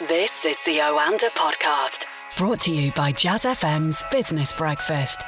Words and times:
This 0.00 0.44
is 0.44 0.62
the 0.66 0.76
Oanda 0.76 1.30
podcast, 1.30 2.04
brought 2.36 2.60
to 2.60 2.70
you 2.70 2.92
by 2.92 3.12
Jazz 3.12 3.44
FM's 3.44 4.04
Business 4.12 4.52
Breakfast. 4.52 5.22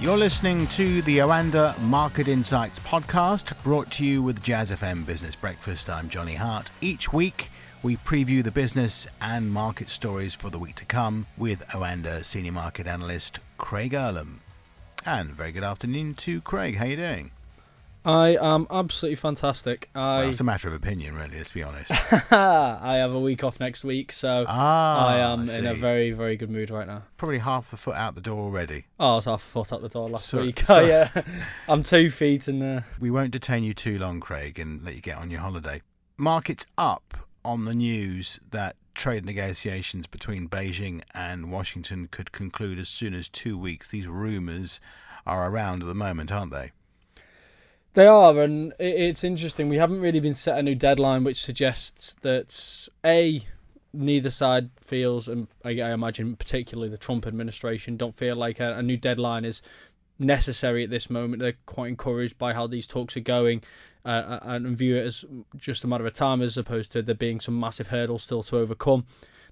You're 0.00 0.16
listening 0.16 0.66
to 0.66 1.00
the 1.02 1.18
Oanda 1.18 1.78
Market 1.78 2.26
Insights 2.26 2.80
podcast, 2.80 3.52
brought 3.62 3.88
to 3.92 4.04
you 4.04 4.20
with 4.20 4.42
Jazz 4.42 4.72
FM 4.72 5.06
Business 5.06 5.36
Breakfast. 5.36 5.88
I'm 5.88 6.08
Johnny 6.08 6.34
Hart. 6.34 6.72
Each 6.80 7.12
week, 7.12 7.50
we 7.84 7.96
preview 7.96 8.42
the 8.42 8.50
business 8.50 9.06
and 9.20 9.52
market 9.52 9.88
stories 9.88 10.34
for 10.34 10.50
the 10.50 10.58
week 10.58 10.74
to 10.74 10.84
come 10.84 11.26
with 11.36 11.64
Oanda 11.68 12.24
Senior 12.24 12.50
Market 12.50 12.88
Analyst 12.88 13.38
Craig 13.58 13.92
Erlam. 13.92 14.38
And 15.06 15.30
very 15.30 15.52
good 15.52 15.62
afternoon 15.62 16.14
to 16.14 16.40
Craig. 16.40 16.78
How 16.78 16.84
are 16.84 16.88
you 16.88 16.96
doing? 16.96 17.30
I 18.04 18.36
am 18.40 18.66
absolutely 18.70 19.16
fantastic. 19.16 19.90
I 19.94 20.20
Well, 20.20 20.28
it's 20.30 20.40
a 20.40 20.44
matter 20.44 20.68
of 20.68 20.74
opinion, 20.74 21.14
really. 21.14 21.36
Let's 21.36 21.52
be 21.52 21.62
honest. 21.62 21.90
I 22.32 22.96
have 22.96 23.12
a 23.12 23.20
week 23.20 23.44
off 23.44 23.60
next 23.60 23.84
week, 23.84 24.12
so 24.12 24.44
Ah, 24.48 25.06
I 25.08 25.18
am 25.18 25.48
I 25.50 25.54
in 25.56 25.66
a 25.66 25.74
very 25.74 26.12
very 26.12 26.36
good 26.36 26.50
mood 26.50 26.70
right 26.70 26.86
now. 26.86 27.02
Probably 27.16 27.38
half 27.38 27.72
a 27.72 27.76
foot 27.76 27.96
out 27.96 28.14
the 28.14 28.20
door 28.20 28.38
already. 28.40 28.86
Oh, 28.98 29.12
I 29.12 29.16
was 29.16 29.24
half 29.26 29.42
a 29.46 29.50
foot 29.50 29.72
out 29.72 29.82
the 29.82 29.88
door 29.88 30.08
last 30.08 30.26
So- 30.28 30.40
week. 30.42 30.64
so- 30.64 30.74
I, 31.14 31.18
uh, 31.18 31.22
I'm 31.68 31.82
two 31.82 32.10
feet 32.10 32.48
in 32.48 32.60
there. 32.60 32.86
We 32.98 33.10
won't 33.10 33.30
detain 33.32 33.62
you 33.64 33.74
too 33.74 33.98
long, 33.98 34.20
Craig, 34.20 34.58
and 34.58 34.82
let 34.84 34.94
you 34.94 35.00
get 35.02 35.18
on 35.18 35.30
your 35.30 35.40
holiday. 35.40 35.82
Markets 36.16 36.66
up 36.78 37.14
on 37.44 37.64
the 37.64 37.74
news 37.74 38.40
that 38.50 38.76
trade 38.94 39.24
negotiations 39.24 40.06
between 40.06 40.48
Beijing 40.48 41.02
and 41.14 41.52
Washington 41.52 42.06
could 42.06 42.32
conclude 42.32 42.78
as 42.78 42.88
soon 42.88 43.14
as 43.14 43.28
two 43.28 43.56
weeks. 43.58 43.88
These 43.90 44.08
rumours 44.08 44.80
are 45.26 45.48
around 45.50 45.82
at 45.82 45.86
the 45.88 45.94
moment, 45.94 46.32
aren't 46.32 46.52
they? 46.52 46.72
They 47.98 48.06
are, 48.06 48.38
and 48.38 48.72
it's 48.78 49.24
interesting. 49.24 49.68
We 49.68 49.78
haven't 49.78 50.00
really 50.00 50.20
been 50.20 50.32
set 50.32 50.56
a 50.56 50.62
new 50.62 50.76
deadline, 50.76 51.24
which 51.24 51.42
suggests 51.42 52.14
that 52.22 52.88
a 53.04 53.42
neither 53.92 54.30
side 54.30 54.70
feels, 54.80 55.26
and 55.26 55.48
I, 55.64 55.70
imagine 55.70 56.36
particularly 56.36 56.90
the 56.90 56.96
Trump 56.96 57.26
administration, 57.26 57.96
don't 57.96 58.14
feel 58.14 58.36
like 58.36 58.60
a, 58.60 58.74
a 58.74 58.82
new 58.84 58.96
deadline 58.96 59.44
is 59.44 59.62
necessary 60.16 60.84
at 60.84 60.90
this 60.90 61.10
moment. 61.10 61.42
They're 61.42 61.56
quite 61.66 61.88
encouraged 61.88 62.38
by 62.38 62.52
how 62.52 62.68
these 62.68 62.86
talks 62.86 63.16
are 63.16 63.20
going. 63.20 63.62
Uh, 64.04 64.38
and 64.42 64.76
view 64.76 64.96
it 64.96 65.04
as 65.04 65.24
just 65.56 65.82
a 65.82 65.86
matter 65.88 66.06
of 66.06 66.14
time 66.14 66.40
as 66.40 66.56
opposed 66.56 66.92
to 66.92 67.02
there 67.02 67.16
being 67.16 67.40
some 67.40 67.58
massive 67.58 67.88
hurdles 67.88 68.22
still 68.22 68.44
to 68.44 68.58
overcome. 68.58 69.06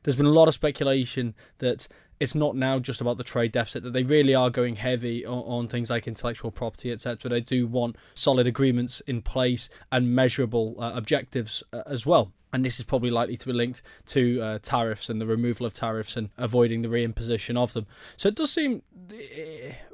There's 0.07 0.15
been 0.15 0.27
a 0.27 0.31
lot 0.31 0.47
of 0.47 0.55
speculation 0.55 1.35
that 1.59 1.89
it's 2.21 2.37
not 2.37 2.55
now 2.55 2.79
just 2.79 3.01
about 3.01 3.17
the 3.17 3.25
trade 3.25 3.51
deficit, 3.51 3.83
that 3.83 3.93
they 3.93 4.05
really 4.05 4.37
are 4.37 4.51
going 4.51 4.77
heavy 4.77 5.27
on, 5.27 5.39
on 5.41 5.69
things 5.69 5.91
like 5.91 6.07
intellectual 6.07 6.53
property, 6.53 6.93
etc. 6.93 7.29
They 7.29 7.41
do 7.41 7.67
want 7.67 7.97
solid 8.15 8.47
agreements 8.47 9.01
in 9.01 9.21
place 9.21 9.69
and 9.91 10.15
measurable 10.15 10.77
uh, 10.79 10.93
objectives 10.95 11.65
uh, 11.73 11.83
as 11.87 12.07
well. 12.07 12.33
And 12.53 12.65
this 12.65 12.79
is 12.79 12.85
probably 12.85 13.11
likely 13.11 13.37
to 13.37 13.47
be 13.47 13.53
linked 13.53 13.83
to 14.07 14.41
uh, 14.41 14.59
tariffs 14.63 15.11
and 15.11 15.21
the 15.21 15.27
removal 15.27 15.67
of 15.67 15.75
tariffs 15.75 16.17
and 16.17 16.31
avoiding 16.39 16.83
the 16.83 16.89
reimposition 16.89 17.57
of 17.57 17.73
them. 17.73 17.89
So 18.17 18.29
it 18.29 18.37
does 18.37 18.53
seem, 18.53 18.83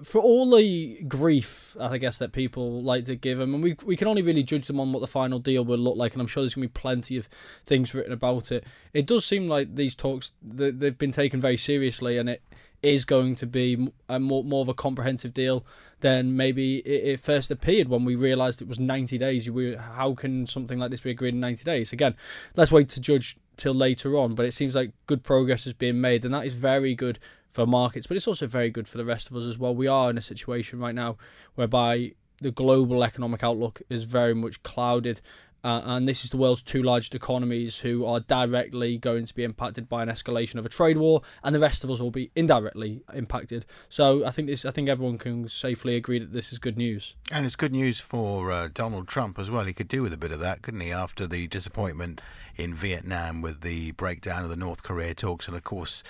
for 0.04 0.20
all 0.20 0.50
the 0.56 1.02
grief, 1.08 1.76
I 1.80 1.98
guess, 1.98 2.18
that 2.18 2.32
people 2.32 2.82
like 2.82 3.04
to 3.06 3.16
give 3.16 3.38
them, 3.38 3.54
and 3.54 3.62
we, 3.62 3.76
we 3.84 3.96
can 3.96 4.08
only 4.08 4.22
really 4.22 4.42
judge 4.42 4.66
them 4.66 4.80
on 4.80 4.92
what 4.92 5.00
the 5.00 5.06
final 5.06 5.38
deal 5.38 5.64
will 5.64 5.78
look 5.78 5.96
like, 5.96 6.12
and 6.12 6.20
I'm 6.20 6.26
sure 6.26 6.42
there's 6.42 6.54
going 6.54 6.68
to 6.68 6.72
be 6.72 6.80
plenty 6.80 7.16
of 7.16 7.28
things 7.64 7.94
written 7.94 8.12
about 8.12 8.50
it. 8.52 8.64
It 8.92 9.06
does 9.06 9.24
seem 9.24 9.48
like 9.48 9.74
these 9.74 9.94
talks, 9.94 10.32
they- 10.42 10.70
they've 10.70 10.98
been 10.98 11.12
taken 11.12 11.40
very 11.40 11.56
seriously, 11.56 12.18
and 12.18 12.28
it 12.28 12.42
is 12.82 13.04
going 13.04 13.36
to 13.36 13.46
be 13.46 13.88
a 14.08 14.18
more, 14.18 14.42
more 14.42 14.62
of 14.62 14.68
a 14.68 14.74
comprehensive 14.74 15.32
deal 15.32 15.64
than 16.00 16.36
maybe 16.36 16.78
it, 16.78 17.12
it 17.14 17.20
first 17.20 17.50
appeared 17.50 17.88
when 17.88 18.04
we 18.04 18.16
realised 18.16 18.60
it 18.60 18.66
was 18.66 18.80
90 18.80 19.18
days. 19.18 19.48
Were, 19.48 19.76
how 19.76 20.14
can 20.14 20.46
something 20.48 20.78
like 20.80 20.90
this 20.90 21.00
be 21.02 21.10
agreed 21.12 21.34
in 21.34 21.40
90 21.40 21.62
days? 21.64 21.92
Again, 21.92 22.16
let's 22.56 22.72
wait 22.72 22.88
to 22.88 23.00
judge 23.00 23.36
till 23.56 23.74
later 23.74 24.16
on, 24.18 24.34
but 24.34 24.46
it 24.46 24.52
seems 24.52 24.74
like 24.74 24.90
good 25.06 25.22
progress 25.22 25.66
is 25.66 25.74
being 25.74 26.00
made, 26.00 26.24
and 26.24 26.34
that 26.34 26.44
is 26.44 26.54
very 26.54 26.94
good 26.96 27.20
for 27.52 27.66
markets, 27.66 28.06
but 28.06 28.16
it's 28.16 28.26
also 28.26 28.46
very 28.46 28.70
good 28.70 28.88
for 28.88 28.98
the 28.98 29.04
rest 29.04 29.30
of 29.30 29.36
us 29.36 29.44
as 29.44 29.58
well. 29.58 29.74
We 29.74 29.86
are 29.86 30.10
in 30.10 30.18
a 30.18 30.22
situation 30.22 30.80
right 30.80 30.94
now 30.94 31.16
whereby 31.54 32.14
the 32.40 32.50
global 32.50 33.04
economic 33.04 33.44
outlook 33.44 33.82
is 33.88 34.04
very 34.04 34.34
much 34.34 34.62
clouded. 34.62 35.20
Uh, 35.64 35.80
and 35.84 36.08
this 36.08 36.24
is 36.24 36.30
the 36.30 36.36
world's 36.36 36.60
two 36.60 36.82
largest 36.82 37.14
economies 37.14 37.78
who 37.78 38.04
are 38.04 38.18
directly 38.18 38.98
going 38.98 39.24
to 39.24 39.32
be 39.32 39.44
impacted 39.44 39.88
by 39.88 40.02
an 40.02 40.08
escalation 40.08 40.56
of 40.56 40.66
a 40.66 40.68
trade 40.68 40.98
war, 40.98 41.22
and 41.44 41.54
the 41.54 41.60
rest 41.60 41.84
of 41.84 41.90
us 41.90 42.00
will 42.00 42.10
be 42.10 42.32
indirectly 42.34 43.00
impacted. 43.14 43.64
So 43.88 44.26
I 44.26 44.32
think 44.32 44.48
this, 44.48 44.64
I 44.64 44.72
think 44.72 44.88
everyone 44.88 45.18
can 45.18 45.48
safely 45.48 45.94
agree 45.94 46.18
that 46.18 46.32
this 46.32 46.52
is 46.52 46.58
good 46.58 46.76
news. 46.76 47.14
And 47.30 47.46
it's 47.46 47.54
good 47.54 47.70
news 47.70 48.00
for 48.00 48.50
uh, 48.50 48.70
Donald 48.74 49.06
Trump 49.06 49.38
as 49.38 49.52
well. 49.52 49.62
He 49.62 49.72
could 49.72 49.86
do 49.86 50.02
with 50.02 50.12
a 50.12 50.16
bit 50.16 50.32
of 50.32 50.40
that, 50.40 50.62
couldn't 50.62 50.80
he, 50.80 50.90
after 50.90 51.28
the 51.28 51.46
disappointment 51.46 52.20
in 52.56 52.74
Vietnam 52.74 53.40
with 53.40 53.60
the 53.60 53.92
breakdown 53.92 54.42
of 54.42 54.50
the 54.50 54.56
North 54.56 54.82
Korea 54.82 55.14
talks 55.14 55.46
and, 55.46 55.56
of 55.56 55.62
course, 55.62 56.02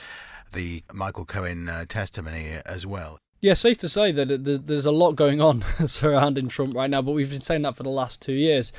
the 0.53 0.85
Michael 0.93 1.25
Cohen 1.25 1.69
uh, 1.69 1.85
testimony 1.89 2.59
as 2.65 2.87
well. 2.87 3.19
Yeah, 3.41 3.55
safe 3.55 3.79
to 3.79 3.89
say 3.89 4.13
that 4.13 4.67
there's 4.67 4.87
a 4.87 4.93
lot 4.93 5.13
going 5.13 5.41
on 5.41 5.65
surrounding 5.89 6.49
Trump 6.49 6.77
right 6.77 6.89
now, 6.89 7.03
but 7.03 7.13
we've 7.13 7.31
been 7.31 7.41
saying 7.41 7.63
that 7.63 7.77
for 7.77 7.83
the 7.83 7.91
last 7.91 8.23
two 8.23 8.35
years. 8.35 8.73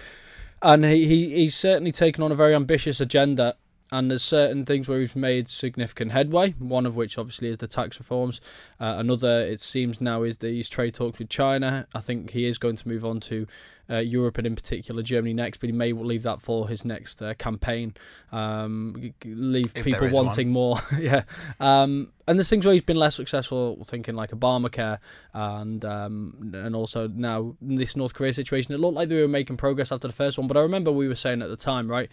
And 0.61 0.85
he, 0.85 1.05
he 1.05 1.35
he's 1.35 1.55
certainly 1.55 1.91
taken 1.91 2.23
on 2.23 2.31
a 2.31 2.35
very 2.35 2.55
ambitious 2.55 3.01
agenda. 3.01 3.57
And 3.93 4.09
there's 4.09 4.23
certain 4.23 4.65
things 4.65 4.87
where 4.87 4.97
we've 4.97 5.15
made 5.15 5.47
significant 5.47 6.13
headway. 6.13 6.55
One 6.57 6.87
of 6.87 6.95
which, 6.95 7.19
obviously, 7.19 7.49
is 7.49 7.59
the 7.59 7.67
tax 7.67 7.99
reforms. 7.99 8.41
Uh, 8.79 8.95
another, 8.97 9.41
it 9.41 9.59
seems 9.59 10.01
now, 10.01 10.23
is 10.23 10.39
these 10.39 10.67
trade 10.67 10.95
talks 10.95 11.19
with 11.19 11.29
China. 11.29 11.85
I 11.93 11.99
think 11.99 12.31
he 12.31 12.47
is 12.47 12.57
going 12.57 12.75
to 12.77 12.87
move 12.87 13.05
on 13.05 13.19
to 13.19 13.45
uh, 13.91 13.97
Europe 13.97 14.39
and, 14.39 14.47
in 14.47 14.55
particular, 14.55 15.03
Germany 15.03 15.35
next. 15.35 15.59
But 15.59 15.67
he 15.67 15.73
may 15.73 15.93
leave 15.93 16.23
that 16.23 16.41
for 16.41 16.67
his 16.67 16.83
next 16.83 17.21
uh, 17.21 17.35
campaign. 17.35 17.93
Um, 18.31 19.13
leave 19.23 19.73
If 19.75 19.85
people 19.85 20.09
wanting 20.09 20.49
more. 20.49 20.79
yeah. 20.99 21.25
Um, 21.59 22.13
and 22.27 22.39
there's 22.39 22.49
things 22.49 22.65
where 22.65 22.73
he's 22.73 22.81
been 22.81 22.97
less 22.97 23.15
successful, 23.15 23.85
thinking 23.85 24.15
like 24.15 24.31
Obamacare 24.31 24.97
and 25.35 25.85
um, 25.85 26.51
and 26.55 26.75
also 26.75 27.07
now 27.09 27.55
this 27.61 27.95
North 27.95 28.15
Korea 28.15 28.33
situation. 28.33 28.73
It 28.73 28.79
looked 28.79 28.95
like 28.95 29.09
they 29.09 29.21
were 29.21 29.27
making 29.27 29.57
progress 29.57 29.91
after 29.91 30.07
the 30.07 30.15
first 30.15 30.39
one, 30.39 30.47
but 30.47 30.57
I 30.57 30.61
remember 30.61 30.91
we 30.91 31.07
were 31.07 31.13
saying 31.13 31.43
at 31.43 31.49
the 31.49 31.57
time, 31.57 31.87
right? 31.87 32.09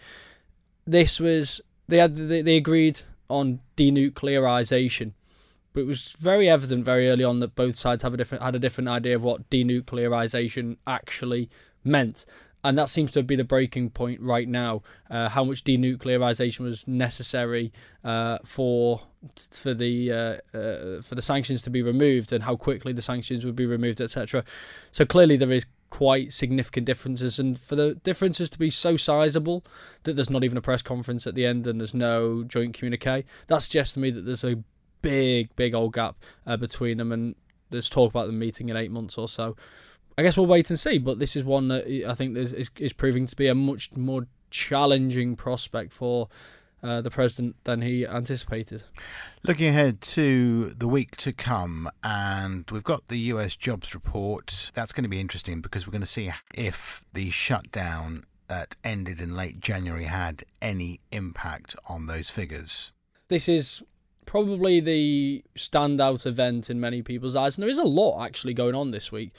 This 0.85 1.19
was 1.19 1.61
they 1.87 1.97
had 1.97 2.15
they, 2.15 2.41
they 2.41 2.57
agreed 2.57 3.01
on 3.29 3.59
denuclearization, 3.77 5.13
but 5.73 5.81
it 5.81 5.87
was 5.87 6.15
very 6.19 6.49
evident 6.49 6.85
very 6.85 7.09
early 7.09 7.23
on 7.23 7.39
that 7.39 7.55
both 7.55 7.75
sides 7.75 8.03
have 8.03 8.13
a 8.13 8.17
different 8.17 8.43
had 8.43 8.55
a 8.55 8.59
different 8.59 8.89
idea 8.89 9.15
of 9.15 9.23
what 9.23 9.49
denuclearization 9.49 10.77
actually 10.87 11.49
meant. 11.83 12.25
And 12.63 12.77
that 12.77 12.89
seems 12.89 13.11
to 13.13 13.23
be 13.23 13.35
the 13.35 13.43
breaking 13.43 13.89
point 13.89 14.21
right 14.21 14.47
now. 14.47 14.83
Uh, 15.09 15.29
how 15.29 15.43
much 15.43 15.63
denuclearization 15.63 16.59
was 16.59 16.87
necessary 16.87 17.73
uh, 18.03 18.37
for 18.45 19.01
for 19.49 19.73
the 19.73 20.11
uh, 20.11 20.57
uh, 20.57 21.01
for 21.01 21.15
the 21.15 21.23
sanctions 21.23 21.61
to 21.63 21.69
be 21.71 21.81
removed, 21.81 22.31
and 22.31 22.43
how 22.43 22.55
quickly 22.55 22.93
the 22.93 23.01
sanctions 23.01 23.45
would 23.45 23.55
be 23.55 23.65
removed, 23.65 23.99
etc. 23.99 24.43
So 24.91 25.05
clearly 25.05 25.37
there 25.37 25.51
is 25.51 25.65
quite 25.91 26.33
significant 26.33 26.87
differences, 26.87 27.37
and 27.37 27.59
for 27.59 27.75
the 27.75 27.93
differences 27.93 28.49
to 28.49 28.57
be 28.57 28.71
so 28.71 28.97
sizable 28.97 29.63
that 30.03 30.15
there's 30.15 30.29
not 30.29 30.43
even 30.43 30.57
a 30.57 30.61
press 30.61 30.81
conference 30.81 31.27
at 31.27 31.35
the 31.35 31.45
end 31.45 31.67
and 31.67 31.79
there's 31.79 31.93
no 31.93 32.43
joint 32.43 32.73
communique, 32.73 33.25
that 33.45 33.61
suggests 33.61 33.93
to 33.93 33.99
me 33.99 34.09
that 34.09 34.25
there's 34.25 34.43
a 34.43 34.57
big, 35.03 35.55
big 35.55 35.75
old 35.75 35.93
gap 35.93 36.15
uh, 36.47 36.57
between 36.57 36.97
them, 36.97 37.11
and 37.11 37.35
there's 37.69 37.89
talk 37.89 38.09
about 38.09 38.25
them 38.25 38.39
meeting 38.39 38.69
in 38.69 38.75
eight 38.75 38.89
months 38.89 39.17
or 39.17 39.27
so. 39.27 39.55
I 40.17 40.23
guess 40.23 40.35
we'll 40.35 40.47
wait 40.47 40.69
and 40.69 40.79
see, 40.79 40.97
but 40.97 41.19
this 41.19 41.35
is 41.35 41.43
one 41.43 41.67
that 41.67 41.85
I 42.07 42.13
think 42.13 42.35
is, 42.37 42.53
is, 42.53 42.71
is 42.77 42.93
proving 42.93 43.27
to 43.27 43.35
be 43.35 43.47
a 43.47 43.55
much 43.55 43.95
more 43.95 44.27
challenging 44.49 45.35
prospect 45.35 45.93
for 45.93 46.27
uh, 46.83 47.01
the 47.01 47.11
president 47.11 47.55
than 47.63 47.81
he 47.81 48.05
anticipated. 48.05 48.83
Looking 49.43 49.67
ahead 49.67 50.01
to 50.01 50.69
the 50.69 50.87
week 50.87 51.15
to 51.17 51.33
come, 51.33 51.89
and 52.03 52.69
we've 52.71 52.83
got 52.83 53.07
the 53.07 53.17
US 53.17 53.55
jobs 53.55 53.93
report. 53.93 54.71
That's 54.73 54.93
going 54.93 55.03
to 55.03 55.09
be 55.09 55.19
interesting 55.19 55.61
because 55.61 55.85
we're 55.85 55.91
going 55.91 56.01
to 56.01 56.07
see 56.07 56.31
if 56.53 57.03
the 57.13 57.29
shutdown 57.29 58.25
that 58.47 58.75
ended 58.83 59.21
in 59.21 59.35
late 59.35 59.59
January 59.59 60.03
had 60.05 60.43
any 60.61 60.99
impact 61.11 61.75
on 61.87 62.07
those 62.07 62.29
figures. 62.29 62.91
This 63.29 63.47
is 63.47 63.81
probably 64.25 64.79
the 64.79 65.43
standout 65.55 66.25
event 66.25 66.69
in 66.69 66.79
many 66.79 67.01
people's 67.01 67.35
eyes, 67.35 67.57
and 67.57 67.63
there 67.63 67.69
is 67.69 67.79
a 67.79 67.83
lot 67.83 68.25
actually 68.25 68.53
going 68.53 68.75
on 68.75 68.91
this 68.91 69.11
week. 69.11 69.31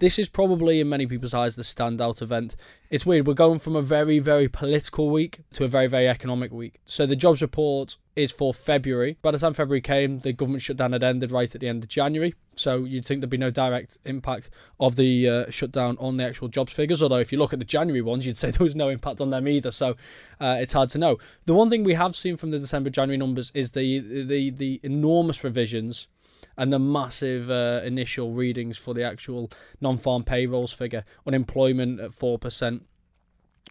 This 0.00 0.16
is 0.16 0.28
probably, 0.28 0.78
in 0.78 0.88
many 0.88 1.06
people's 1.06 1.34
eyes, 1.34 1.56
the 1.56 1.62
standout 1.62 2.22
event. 2.22 2.54
It's 2.88 3.04
weird. 3.04 3.26
We're 3.26 3.34
going 3.34 3.58
from 3.58 3.74
a 3.74 3.82
very, 3.82 4.20
very 4.20 4.48
political 4.48 5.10
week 5.10 5.40
to 5.54 5.64
a 5.64 5.68
very, 5.68 5.88
very 5.88 6.06
economic 6.06 6.52
week. 6.52 6.76
So 6.84 7.04
the 7.04 7.16
jobs 7.16 7.42
report 7.42 7.96
is 8.14 8.30
for 8.30 8.54
February. 8.54 9.18
By 9.22 9.32
the 9.32 9.40
time 9.40 9.54
February 9.54 9.80
came, 9.80 10.20
the 10.20 10.32
government 10.32 10.62
shutdown 10.62 10.92
had 10.92 11.02
ended 11.02 11.32
right 11.32 11.52
at 11.52 11.60
the 11.60 11.66
end 11.66 11.82
of 11.82 11.88
January. 11.88 12.36
So 12.54 12.84
you'd 12.84 13.04
think 13.04 13.20
there'd 13.20 13.30
be 13.30 13.38
no 13.38 13.50
direct 13.50 13.98
impact 14.04 14.50
of 14.78 14.94
the 14.94 15.28
uh, 15.28 15.50
shutdown 15.50 15.96
on 15.98 16.16
the 16.16 16.24
actual 16.24 16.46
jobs 16.46 16.72
figures. 16.72 17.02
Although 17.02 17.18
if 17.18 17.32
you 17.32 17.38
look 17.38 17.52
at 17.52 17.58
the 17.58 17.64
January 17.64 18.02
ones, 18.02 18.24
you'd 18.24 18.38
say 18.38 18.50
there 18.52 18.64
was 18.64 18.76
no 18.76 18.90
impact 18.90 19.20
on 19.20 19.30
them 19.30 19.48
either. 19.48 19.72
So 19.72 19.96
uh, 20.38 20.58
it's 20.60 20.72
hard 20.72 20.90
to 20.90 20.98
know. 20.98 21.18
The 21.46 21.54
one 21.54 21.70
thing 21.70 21.82
we 21.82 21.94
have 21.94 22.14
seen 22.14 22.36
from 22.36 22.52
the 22.52 22.60
December 22.60 22.90
January 22.90 23.18
numbers 23.18 23.50
is 23.52 23.72
the 23.72 23.98
the 23.98 24.50
the 24.50 24.80
enormous 24.84 25.42
revisions 25.42 26.06
and 26.58 26.70
the 26.70 26.78
massive 26.78 27.50
uh, 27.50 27.80
initial 27.84 28.32
readings 28.32 28.76
for 28.76 28.92
the 28.92 29.04
actual 29.04 29.50
non-farm 29.80 30.24
payrolls 30.24 30.72
figure, 30.72 31.04
unemployment 31.26 32.00
at 32.00 32.12
four 32.12 32.38
percent, 32.38 32.84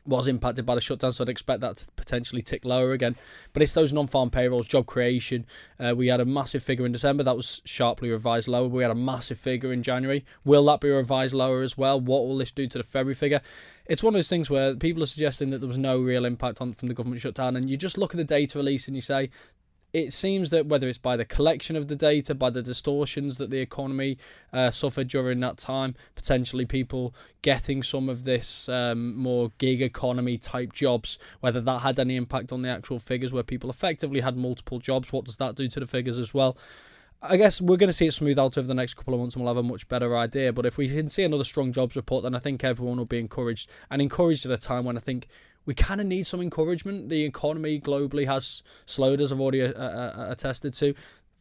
was 0.06 0.26
impacted 0.26 0.66
by 0.66 0.74
the 0.74 0.80
shutdown, 0.80 1.12
so 1.12 1.24
I'd 1.24 1.30
expect 1.30 1.60
that 1.60 1.76
to 1.78 1.86
potentially 1.98 2.42
tick 2.42 2.64
lower 2.64 2.94
again. 2.94 3.16
But 3.52 3.62
it's 3.62 3.74
those 3.74 3.92
non-farm 3.92 4.30
payrolls, 4.30 4.66
job 4.66 4.86
creation. 4.86 5.46
Uh, 5.78 5.94
we 5.98 6.08
had 6.08 6.22
a 6.22 6.26
massive 6.26 6.64
figure 6.64 6.86
in 6.86 6.94
December 6.94 7.24
that 7.24 7.36
was 7.36 7.62
sharply 7.66 8.10
revised 8.10 8.48
lower. 8.48 8.70
We 8.70 8.84
had 8.84 8.92
a 8.92 8.96
massive 8.96 9.38
figure 9.38 9.74
in 9.74 9.84
January. 9.84 10.24
Will 10.46 10.64
that 10.66 10.80
be 10.80 10.90
revised 10.90 11.34
lower 11.34 11.62
as 11.62 11.78
well? 11.78 12.00
What 12.00 12.26
will 12.26 12.38
this 12.38 12.52
do 12.52 12.68
to 12.68 12.78
the 12.78 12.86
February 12.86 13.16
figure? 13.16 13.42
It's 13.86 14.02
one 14.04 14.14
of 14.14 14.18
those 14.18 14.30
things 14.30 14.50
where 14.50 14.76
people 14.76 15.04
are 15.04 15.08
suggesting 15.08 15.50
that 15.50 15.60
there 15.60 15.68
was 15.68 15.78
no 15.78 16.00
real 16.00 16.24
impact 16.24 16.62
on 16.62 16.74
from 16.74 16.88
the 16.88 16.94
government 16.94 17.22
shutdown, 17.22 17.58
and 17.58 17.70
you 17.70 17.76
just 17.76 17.98
look 17.98 18.14
at 18.14 18.18
the 18.18 18.24
data 18.24 18.58
release 18.58 18.88
and 18.88 18.96
you 18.96 19.02
say 19.02 19.30
it 19.94 20.12
seems 20.12 20.50
that 20.50 20.66
whether 20.66 20.88
it's 20.88 20.98
by 20.98 21.16
the 21.16 21.26
collection 21.26 21.76
of 21.76 21.88
the 21.88 21.96
data, 21.96 22.36
by 22.36 22.50
the 22.50 22.62
distortions 22.62 23.38
that 23.38 23.50
the 23.50 23.60
economy 23.60 24.18
uh, 24.52 24.70
suffered 24.70 25.08
during 25.08 25.40
that 25.40 25.58
time, 25.58 25.96
potentially 26.16 26.66
people 26.66 27.16
getting 27.42 27.82
some 27.82 28.10
of 28.10 28.24
this 28.24 28.68
um, 28.68 29.16
more 29.16 29.52
gig 29.58 29.82
economy 29.82 30.38
type 30.38 30.74
jobs, 30.74 31.18
whether 31.40 31.62
that 31.62 31.82
had 31.82 32.00
any 32.00 32.16
impact 32.16 32.52
on 32.52 32.62
the 32.62 32.70
actual 32.70 33.00
figures 33.00 33.32
where 33.32 33.44
people 33.44 33.70
effectively 33.70 34.20
had 34.20 34.36
multiple 34.36 34.80
jobs, 34.80 35.12
what 35.12 35.26
does 35.26 35.38
that 35.38 35.56
do 35.56 35.68
to 35.70 35.80
the 35.80 35.88
figures 35.88 36.20
as 36.20 36.34
well? 36.34 36.58
I 37.22 37.36
guess 37.38 37.60
we're 37.60 37.78
going 37.78 37.88
to 37.88 37.94
see 37.94 38.06
it 38.06 38.14
smooth 38.14 38.38
out 38.38 38.58
over 38.60 38.68
the 38.68 38.76
next 38.76 38.94
couple 38.94 39.14
of 39.16 39.20
months 39.20 39.36
and 39.36 39.44
we'll 39.44 39.54
have 39.54 39.64
a 39.64 39.68
much 39.68 39.88
better 39.88 40.16
idea. 40.16 40.54
But 40.54 40.68
if 40.68 40.78
we 40.78 40.88
can 40.88 41.10
see 41.10 41.24
another 41.24 41.44
strong 41.44 41.72
jobs 41.72 41.96
report, 41.96 42.24
then 42.24 42.36
I 42.36 42.40
think 42.40 42.64
everyone 42.64 42.98
will 42.98 43.06
be 43.06 43.18
encouraged 43.18 43.70
and 43.90 44.02
encouraged 44.02 44.46
at 44.46 44.52
a 44.52 44.58
time 44.58 44.86
when 44.86 44.98
I 44.98 45.00
think 45.00 45.28
we 45.68 45.76
kind 45.76 46.02
of 46.02 46.08
need 46.08 46.26
some 46.26 46.42
encouragement. 46.42 47.10
The 47.10 47.24
economy 47.24 47.80
globally 47.80 48.26
has 48.26 48.64
slowed, 48.88 49.22
as 49.22 49.32
I've 49.32 49.40
already 49.40 49.62
uh, 49.62 49.74
uh, 49.74 50.14
uh 50.18 50.28
attested 50.32 50.74
to. 50.76 50.96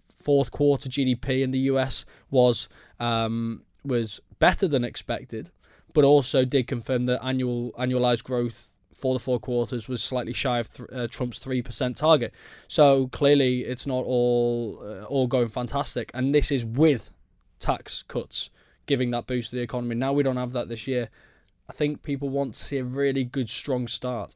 Fourth 0.04 0.50
quarter 0.50 0.88
GDP 0.88 1.42
in 1.42 1.52
the 1.52 1.60
US 1.70 2.04
was 2.30 2.68
um, 3.00 3.62
was 3.84 4.20
better 4.40 4.66
than 4.66 4.84
expected, 4.84 5.50
but 5.94 6.04
also 6.04 6.44
did 6.44 6.66
confirm 6.66 7.06
that 7.06 7.24
annual 7.24 7.72
annualized 7.78 8.24
growth 8.24 8.76
for 8.92 9.14
the 9.14 9.20
four 9.20 9.38
quarters 9.38 9.86
was 9.86 10.02
slightly 10.02 10.32
shy 10.32 10.58
of 10.58 10.74
th- 10.74 10.88
uh, 10.92 11.06
Trump's 11.06 11.38
three 11.38 11.62
percent 11.62 11.96
target. 11.96 12.34
So 12.66 13.06
clearly, 13.08 13.60
it's 13.60 13.86
not 13.86 14.04
all 14.04 14.80
uh, 14.82 15.04
all 15.04 15.28
going 15.28 15.48
fantastic, 15.48 16.10
and 16.14 16.34
this 16.34 16.50
is 16.50 16.64
with 16.64 17.10
tax 17.60 18.02
cuts 18.08 18.50
giving 18.86 19.12
that 19.12 19.28
boost 19.28 19.50
to 19.50 19.56
the 19.56 19.62
economy. 19.62 19.94
Now 19.94 20.12
we 20.12 20.24
don't 20.24 20.36
have 20.36 20.52
that 20.52 20.68
this 20.68 20.88
year. 20.88 21.10
I 21.68 21.72
think 21.72 22.02
people 22.02 22.28
want 22.28 22.54
to 22.54 22.64
see 22.64 22.78
a 22.78 22.84
really 22.84 23.24
good, 23.24 23.50
strong 23.50 23.88
start. 23.88 24.34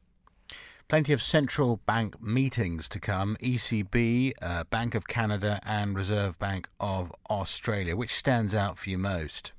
Plenty 0.87 1.13
of 1.13 1.21
central 1.21 1.77
bank 1.85 2.21
meetings 2.21 2.89
to 2.89 2.99
come 2.99 3.37
ECB, 3.41 4.33
uh, 4.41 4.65
Bank 4.65 4.93
of 4.93 5.07
Canada, 5.07 5.61
and 5.65 5.95
Reserve 5.95 6.37
Bank 6.37 6.67
of 6.81 7.13
Australia. 7.29 7.95
Which 7.95 8.13
stands 8.13 8.53
out 8.53 8.77
for 8.77 8.89
you 8.89 8.97
most? 8.97 9.53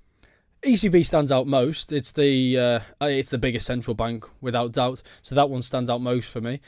ECB 0.62 1.06
stands 1.06 1.32
out 1.32 1.46
most. 1.46 1.90
It's 1.90 2.12
the 2.12 2.58
uh, 2.58 3.06
it's 3.06 3.30
the 3.30 3.38
biggest 3.38 3.66
central 3.66 3.94
bank 3.94 4.26
without 4.42 4.72
doubt. 4.72 5.02
So 5.22 5.34
that 5.34 5.48
one 5.48 5.62
stands 5.62 5.88
out 5.88 6.02
most 6.02 6.28
for 6.28 6.42
me. 6.42 6.60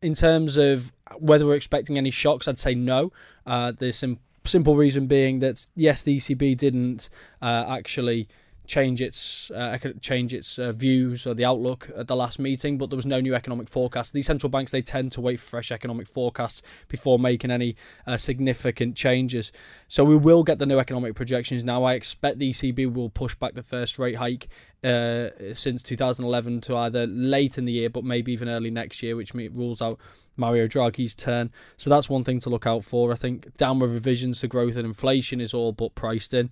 In 0.00 0.14
terms 0.14 0.56
of 0.56 0.90
whether 1.18 1.46
we're 1.46 1.54
expecting 1.54 1.98
any 1.98 2.10
shocks, 2.10 2.48
I'd 2.48 2.58
say 2.58 2.74
no. 2.74 3.12
Uh, 3.46 3.72
the 3.72 3.92
sim- 3.92 4.18
simple 4.44 4.74
reason 4.74 5.06
being 5.06 5.38
that 5.40 5.66
yes, 5.76 6.02
the 6.02 6.16
ECB 6.16 6.56
didn't 6.56 7.10
uh, 7.42 7.66
actually 7.68 8.26
change 8.66 9.02
its 9.02 9.50
uh, 9.50 9.76
change 10.00 10.32
its 10.32 10.58
uh, 10.58 10.72
views 10.72 11.26
or 11.26 11.34
the 11.34 11.44
outlook 11.44 11.90
at 11.96 12.06
the 12.06 12.16
last 12.16 12.38
meeting, 12.38 12.78
but 12.78 12.90
there 12.90 12.96
was 12.96 13.06
no 13.06 13.20
new 13.20 13.34
economic 13.34 13.68
forecast. 13.68 14.12
These 14.12 14.26
central 14.26 14.50
banks 14.50 14.70
they 14.70 14.82
tend 14.82 15.12
to 15.12 15.20
wait 15.20 15.40
for 15.40 15.46
fresh 15.46 15.72
economic 15.72 16.06
forecasts 16.06 16.62
before 16.88 17.18
making 17.18 17.50
any 17.50 17.76
uh, 18.06 18.16
significant 18.16 18.96
changes. 18.96 19.52
So 19.88 20.04
we 20.04 20.16
will 20.16 20.44
get 20.44 20.58
the 20.58 20.66
new 20.66 20.78
economic 20.78 21.14
projections 21.14 21.64
now. 21.64 21.84
I 21.84 21.94
expect 21.94 22.38
the 22.38 22.50
ECB 22.50 22.92
will 22.92 23.10
push 23.10 23.34
back 23.34 23.54
the 23.54 23.62
first 23.62 23.98
rate 23.98 24.16
hike 24.16 24.48
uh, 24.84 25.28
since 25.52 25.82
2011 25.82 26.60
to 26.62 26.76
either 26.76 27.06
late 27.06 27.58
in 27.58 27.64
the 27.64 27.72
year, 27.72 27.90
but 27.90 28.04
maybe 28.04 28.32
even 28.32 28.48
early 28.48 28.70
next 28.70 29.02
year, 29.02 29.16
which 29.16 29.34
rules 29.34 29.82
out 29.82 29.98
Mario 30.36 30.66
Draghi's 30.66 31.14
turn. 31.14 31.50
So 31.76 31.90
that's 31.90 32.08
one 32.08 32.24
thing 32.24 32.40
to 32.40 32.50
look 32.50 32.66
out 32.66 32.84
for. 32.84 33.12
I 33.12 33.16
think 33.16 33.56
downward 33.56 33.88
revisions 33.88 34.40
to 34.40 34.48
growth 34.48 34.76
and 34.76 34.86
inflation 34.86 35.40
is 35.40 35.52
all 35.52 35.72
but 35.72 35.94
priced 35.94 36.32
in 36.32 36.50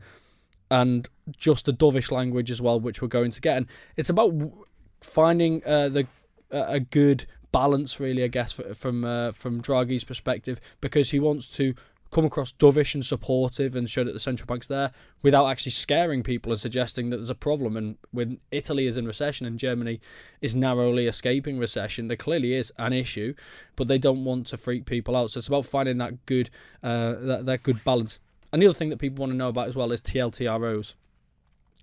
and 0.70 1.08
just 1.36 1.66
the 1.66 1.72
dovish 1.72 2.10
language 2.10 2.50
as 2.50 2.60
well, 2.60 2.80
which 2.80 3.02
we're 3.02 3.08
going 3.08 3.30
to 3.30 3.40
get. 3.40 3.56
And 3.56 3.66
it's 3.96 4.10
about 4.10 4.34
finding 5.00 5.62
uh, 5.64 5.88
the 5.88 6.06
uh, 6.52 6.64
a 6.66 6.80
good 6.80 7.26
balance, 7.52 8.00
really, 8.00 8.24
I 8.24 8.28
guess, 8.28 8.52
from 8.74 9.04
uh, 9.04 9.32
from 9.32 9.60
Draghi's 9.60 10.04
perspective, 10.04 10.60
because 10.80 11.10
he 11.10 11.20
wants 11.20 11.46
to 11.56 11.74
come 12.10 12.24
across 12.24 12.52
dovish 12.52 12.94
and 12.94 13.04
supportive 13.04 13.76
and 13.76 13.88
show 13.88 14.02
that 14.02 14.12
the 14.12 14.20
central 14.20 14.46
bank's 14.46 14.66
there 14.66 14.90
without 15.22 15.46
actually 15.46 15.70
scaring 15.70 16.22
people 16.22 16.50
and 16.50 16.60
suggesting 16.60 17.10
that 17.10 17.18
there's 17.18 17.30
a 17.30 17.34
problem. 17.34 17.76
And 17.76 17.96
when 18.10 18.40
Italy 18.50 18.86
is 18.86 18.96
in 18.96 19.06
recession 19.06 19.46
and 19.46 19.58
Germany 19.58 20.00
is 20.40 20.56
narrowly 20.56 21.06
escaping 21.06 21.58
recession, 21.58 22.08
there 22.08 22.16
clearly 22.16 22.54
is 22.54 22.72
an 22.78 22.92
issue, 22.92 23.34
but 23.76 23.86
they 23.88 23.98
don't 23.98 24.24
want 24.24 24.46
to 24.48 24.56
freak 24.56 24.86
people 24.86 25.16
out. 25.16 25.30
So 25.30 25.38
it's 25.38 25.46
about 25.46 25.66
finding 25.66 25.98
that 25.98 26.26
good 26.26 26.50
uh, 26.82 27.14
that, 27.20 27.46
that 27.46 27.62
good 27.62 27.82
balance. 27.84 28.18
And 28.52 28.60
the 28.60 28.66
other 28.66 28.74
thing 28.74 28.90
that 28.90 28.98
people 28.98 29.22
want 29.22 29.32
to 29.32 29.36
know 29.36 29.48
about 29.48 29.68
as 29.68 29.76
well 29.76 29.92
is 29.92 30.02
TLTROs. 30.02 30.94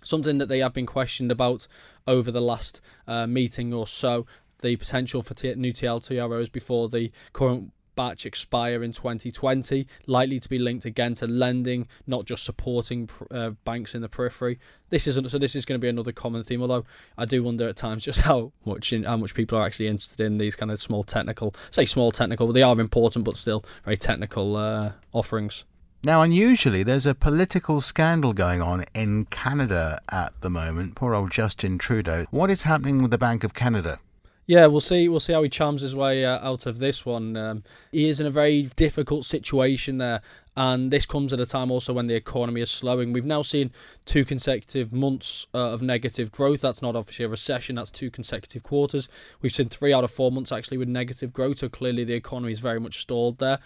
Something 0.08 0.38
that 0.38 0.48
they 0.48 0.60
have 0.60 0.74
been 0.74 0.86
questioned 0.86 1.32
about 1.32 1.68
over 2.08 2.32
the 2.32 2.42
last 2.42 2.80
uh, 3.08 3.28
meeting 3.28 3.74
or 3.74 3.86
so. 3.86 4.26
The 4.60 4.78
potential 4.78 5.22
for 5.22 5.34
t- 5.34 5.54
new 5.56 5.74
TLTROs 5.74 6.50
before 6.50 6.88
the 6.88 7.12
current 7.34 7.74
batch 7.98 8.26
expire 8.26 8.84
in 8.84 8.94
2020, 8.94 9.86
likely 10.06 10.40
to 10.40 10.48
be 10.48 10.58
linked 10.58 10.86
again 10.86 11.14
to 11.16 11.28
lending, 11.28 11.88
not 12.06 12.24
just 12.24 12.46
supporting 12.46 13.10
uh, 13.32 13.50
banks 13.66 13.94
in 13.94 14.02
the 14.02 14.08
periphery. 14.08 14.60
This 14.90 15.08
is 15.08 15.16
so. 15.16 15.38
This 15.38 15.58
is 15.58 15.66
going 15.66 15.78
to 15.78 15.84
be 15.84 15.90
another 15.90 16.14
common 16.14 16.44
theme. 16.44 16.62
Although 16.62 16.86
I 17.18 17.26
do 17.26 17.44
wonder 17.44 17.68
at 17.68 17.76
times 17.76 18.06
just 18.06 18.22
how 18.32 18.54
much 18.64 18.94
in, 18.94 19.04
how 19.04 19.18
much 19.18 19.34
people 19.34 19.58
are 19.58 19.66
actually 19.66 19.88
interested 19.88 20.26
in 20.26 20.38
these 20.38 20.56
kind 20.56 20.72
of 20.72 20.80
small 20.80 21.04
technical, 21.04 21.54
say 21.72 21.84
small 21.84 22.14
technical, 22.14 22.48
but 22.48 22.54
they 22.54 22.64
are 22.64 22.80
important, 22.80 23.26
but 23.26 23.36
still 23.36 23.66
very 23.84 23.98
technical 23.98 24.56
uh, 24.56 24.94
offerings. 25.12 25.66
Now, 26.04 26.22
unusually, 26.22 26.84
there's 26.84 27.08
a 27.08 27.16
political 27.16 27.82
scandal 27.82 28.32
going 28.34 28.62
on 28.62 28.86
in 28.94 29.26
Canada 29.26 30.00
at 30.10 30.32
the 30.42 30.50
moment. 30.50 30.96
Poor 30.96 31.16
old 31.16 31.32
Justin 31.32 31.80
Trudeau. 31.80 32.28
What 32.30 32.52
is 32.52 32.64
happening 32.64 33.02
with 33.02 33.10
the 33.10 33.18
Bank 33.18 33.44
of 33.44 33.56
Canada? 33.56 34.00
Yeah, 34.46 34.68
we'll 34.68 34.80
see. 34.80 35.10
We'll 35.10 35.20
see 35.20 35.34
how 35.34 35.44
he 35.44 35.50
charms 35.50 35.82
his 35.82 35.96
way 35.96 36.24
uh, 36.24 36.40
out 36.48 36.68
of 36.68 36.78
this 36.78 37.06
one. 37.06 37.36
Um, 37.36 37.64
he 37.92 38.08
is 38.08 38.22
in 38.22 38.28
a 38.28 38.32
very 38.32 38.70
difficult 38.78 39.26
situation 39.26 39.98
there, 39.98 40.22
and 40.56 40.92
this 40.92 41.06
comes 41.06 41.34
at 41.34 41.40
a 41.40 41.46
time 41.48 41.72
also 41.72 41.92
when 41.94 42.08
the 42.08 42.14
economy 42.14 42.62
is 42.62 42.72
slowing. 42.72 43.12
We've 43.12 43.26
now 43.26 43.42
seen 43.42 43.72
two 44.06 44.24
consecutive 44.24 44.94
months 44.94 45.48
uh, 45.54 45.72
of 45.74 45.82
negative 45.82 46.32
growth. 46.32 46.62
That's 46.62 46.82
not 46.82 46.96
obviously 46.96 47.26
a 47.26 47.30
recession. 47.30 47.76
That's 47.76 47.92
two 47.92 48.12
consecutive 48.12 48.64
quarters. 48.64 49.10
We've 49.42 49.54
seen 49.54 49.68
three 49.68 49.94
out 49.94 50.06
of 50.06 50.12
four 50.12 50.32
months 50.32 50.52
actually 50.54 50.78
with 50.78 50.88
negative 50.88 51.34
growth. 51.34 51.58
So 51.58 51.68
clearly 51.68 52.06
the 52.06 52.14
economy 52.14 52.54
is 52.54 52.60
very 52.60 52.80
much 52.80 53.02
stalled 53.02 53.40
there 53.40 53.60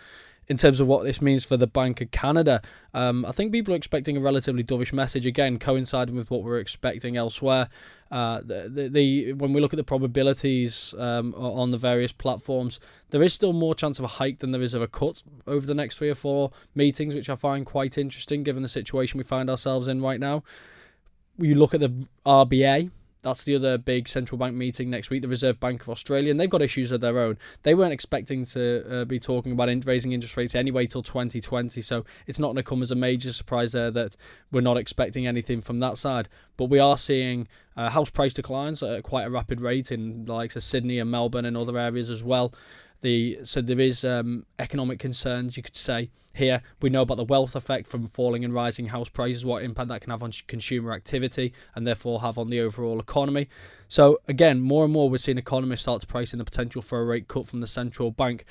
in 0.47 0.57
terms 0.57 0.79
of 0.79 0.87
what 0.87 1.03
this 1.03 1.21
means 1.21 1.43
for 1.43 1.55
the 1.55 1.67
Bank 1.67 2.01
of 2.01 2.11
Canada. 2.11 2.61
Um, 2.93 3.25
I 3.25 3.31
think 3.31 3.51
people 3.51 3.73
are 3.73 3.77
expecting 3.77 4.17
a 4.17 4.19
relatively 4.19 4.63
dovish 4.63 4.91
message 4.91 5.25
again, 5.25 5.59
coinciding 5.59 6.15
with 6.15 6.29
what 6.29 6.43
we're 6.43 6.57
expecting 6.57 7.15
elsewhere. 7.15 7.69
Uh, 8.11 8.41
the, 8.41 8.69
the, 8.69 8.89
the, 8.89 9.33
when 9.33 9.53
we 9.53 9.61
look 9.61 9.71
at 9.71 9.77
the 9.77 9.83
probabilities 9.83 10.93
um, 10.97 11.33
on 11.35 11.71
the 11.71 11.77
various 11.77 12.11
platforms, 12.11 12.79
there 13.11 13.23
is 13.23 13.33
still 13.33 13.53
more 13.53 13.73
chance 13.73 13.99
of 13.99 14.05
a 14.05 14.09
hike 14.09 14.39
than 14.39 14.51
there 14.51 14.61
is 14.61 14.73
of 14.73 14.81
a 14.81 14.87
cut 14.87 15.23
over 15.47 15.65
the 15.65 15.75
next 15.75 15.97
three 15.97 16.09
or 16.09 16.15
four 16.15 16.51
meetings, 16.75 17.15
which 17.15 17.29
I 17.29 17.35
find 17.35 17.65
quite 17.65 17.97
interesting 17.97 18.43
given 18.43 18.63
the 18.63 18.69
situation 18.69 19.17
we 19.17 19.23
find 19.23 19.49
ourselves 19.49 19.87
in 19.87 20.01
right 20.01 20.19
now. 20.19 20.43
You 21.37 21.55
look 21.55 21.73
at 21.73 21.79
the 21.79 21.93
RBA, 22.25 22.91
that's 23.21 23.43
the 23.43 23.55
other 23.55 23.77
big 23.77 24.07
central 24.07 24.37
bank 24.37 24.55
meeting 24.55 24.89
next 24.89 25.09
week, 25.09 25.21
the 25.21 25.27
Reserve 25.27 25.59
Bank 25.59 25.81
of 25.81 25.89
Australia, 25.89 26.31
and 26.31 26.39
they've 26.39 26.49
got 26.49 26.61
issues 26.61 26.91
of 26.91 27.01
their 27.01 27.19
own. 27.19 27.37
They 27.63 27.75
weren't 27.75 27.93
expecting 27.93 28.45
to 28.45 29.01
uh, 29.01 29.05
be 29.05 29.19
talking 29.19 29.51
about 29.51 29.69
in- 29.69 29.81
raising 29.81 30.11
interest 30.11 30.37
rates 30.37 30.55
anyway 30.55 30.87
till 30.87 31.03
2020, 31.03 31.81
so 31.81 32.03
it's 32.27 32.39
not 32.39 32.47
going 32.47 32.55
to 32.57 32.63
come 32.63 32.81
as 32.81 32.91
a 32.91 32.95
major 32.95 33.31
surprise 33.31 33.73
there 33.73 33.91
that 33.91 34.15
we're 34.51 34.61
not 34.61 34.77
expecting 34.77 35.27
anything 35.27 35.61
from 35.61 35.79
that 35.79 35.97
side. 35.97 36.29
But 36.57 36.65
we 36.65 36.79
are 36.79 36.97
seeing 36.97 37.47
uh, 37.77 37.89
house 37.89 38.09
price 38.09 38.33
declines 38.33 38.81
at 38.81 39.03
quite 39.03 39.23
a 39.23 39.29
rapid 39.29 39.61
rate 39.61 39.91
in 39.91 40.25
the 40.25 40.33
likes 40.33 40.55
of 40.55 40.63
Sydney 40.63 40.99
and 40.99 41.09
Melbourne 41.11 41.45
and 41.45 41.55
other 41.55 41.77
areas 41.77 42.09
as 42.09 42.23
well. 42.23 42.53
The 43.01 43.39
so 43.43 43.61
there 43.61 43.79
is 43.79 44.05
um, 44.05 44.45
economic 44.59 44.99
concerns, 44.99 45.57
you 45.57 45.63
could 45.63 45.75
say. 45.75 46.09
Here, 46.33 46.61
we 46.81 46.89
know 46.89 47.01
about 47.01 47.17
the 47.17 47.25
wealth 47.25 47.55
effect 47.55 47.87
from 47.87 48.07
falling 48.07 48.45
and 48.45 48.53
rising 48.53 48.87
house 48.87 49.09
prices, 49.09 49.43
what 49.43 49.63
impact 49.63 49.89
that 49.89 50.01
can 50.01 50.11
have 50.11 50.23
on 50.23 50.31
consumer 50.47 50.93
activity 50.93 51.53
and 51.75 51.85
therefore 51.85 52.21
have 52.21 52.37
on 52.37 52.49
the 52.49 52.61
overall 52.61 53.01
economy. 53.01 53.49
So, 53.89 54.21
again, 54.29 54.61
more 54.61 54.85
and 54.85 54.93
more 54.93 55.09
we're 55.09 55.17
seeing 55.17 55.37
economists 55.37 55.81
start 55.81 55.99
to 56.01 56.07
price 56.07 56.31
in 56.31 56.39
the 56.39 56.45
potential 56.45 56.81
for 56.81 57.01
a 57.01 57.05
rate 57.05 57.27
cut 57.27 57.47
from 57.47 57.59
the 57.59 57.67
central 57.67 58.11
bank. 58.11 58.45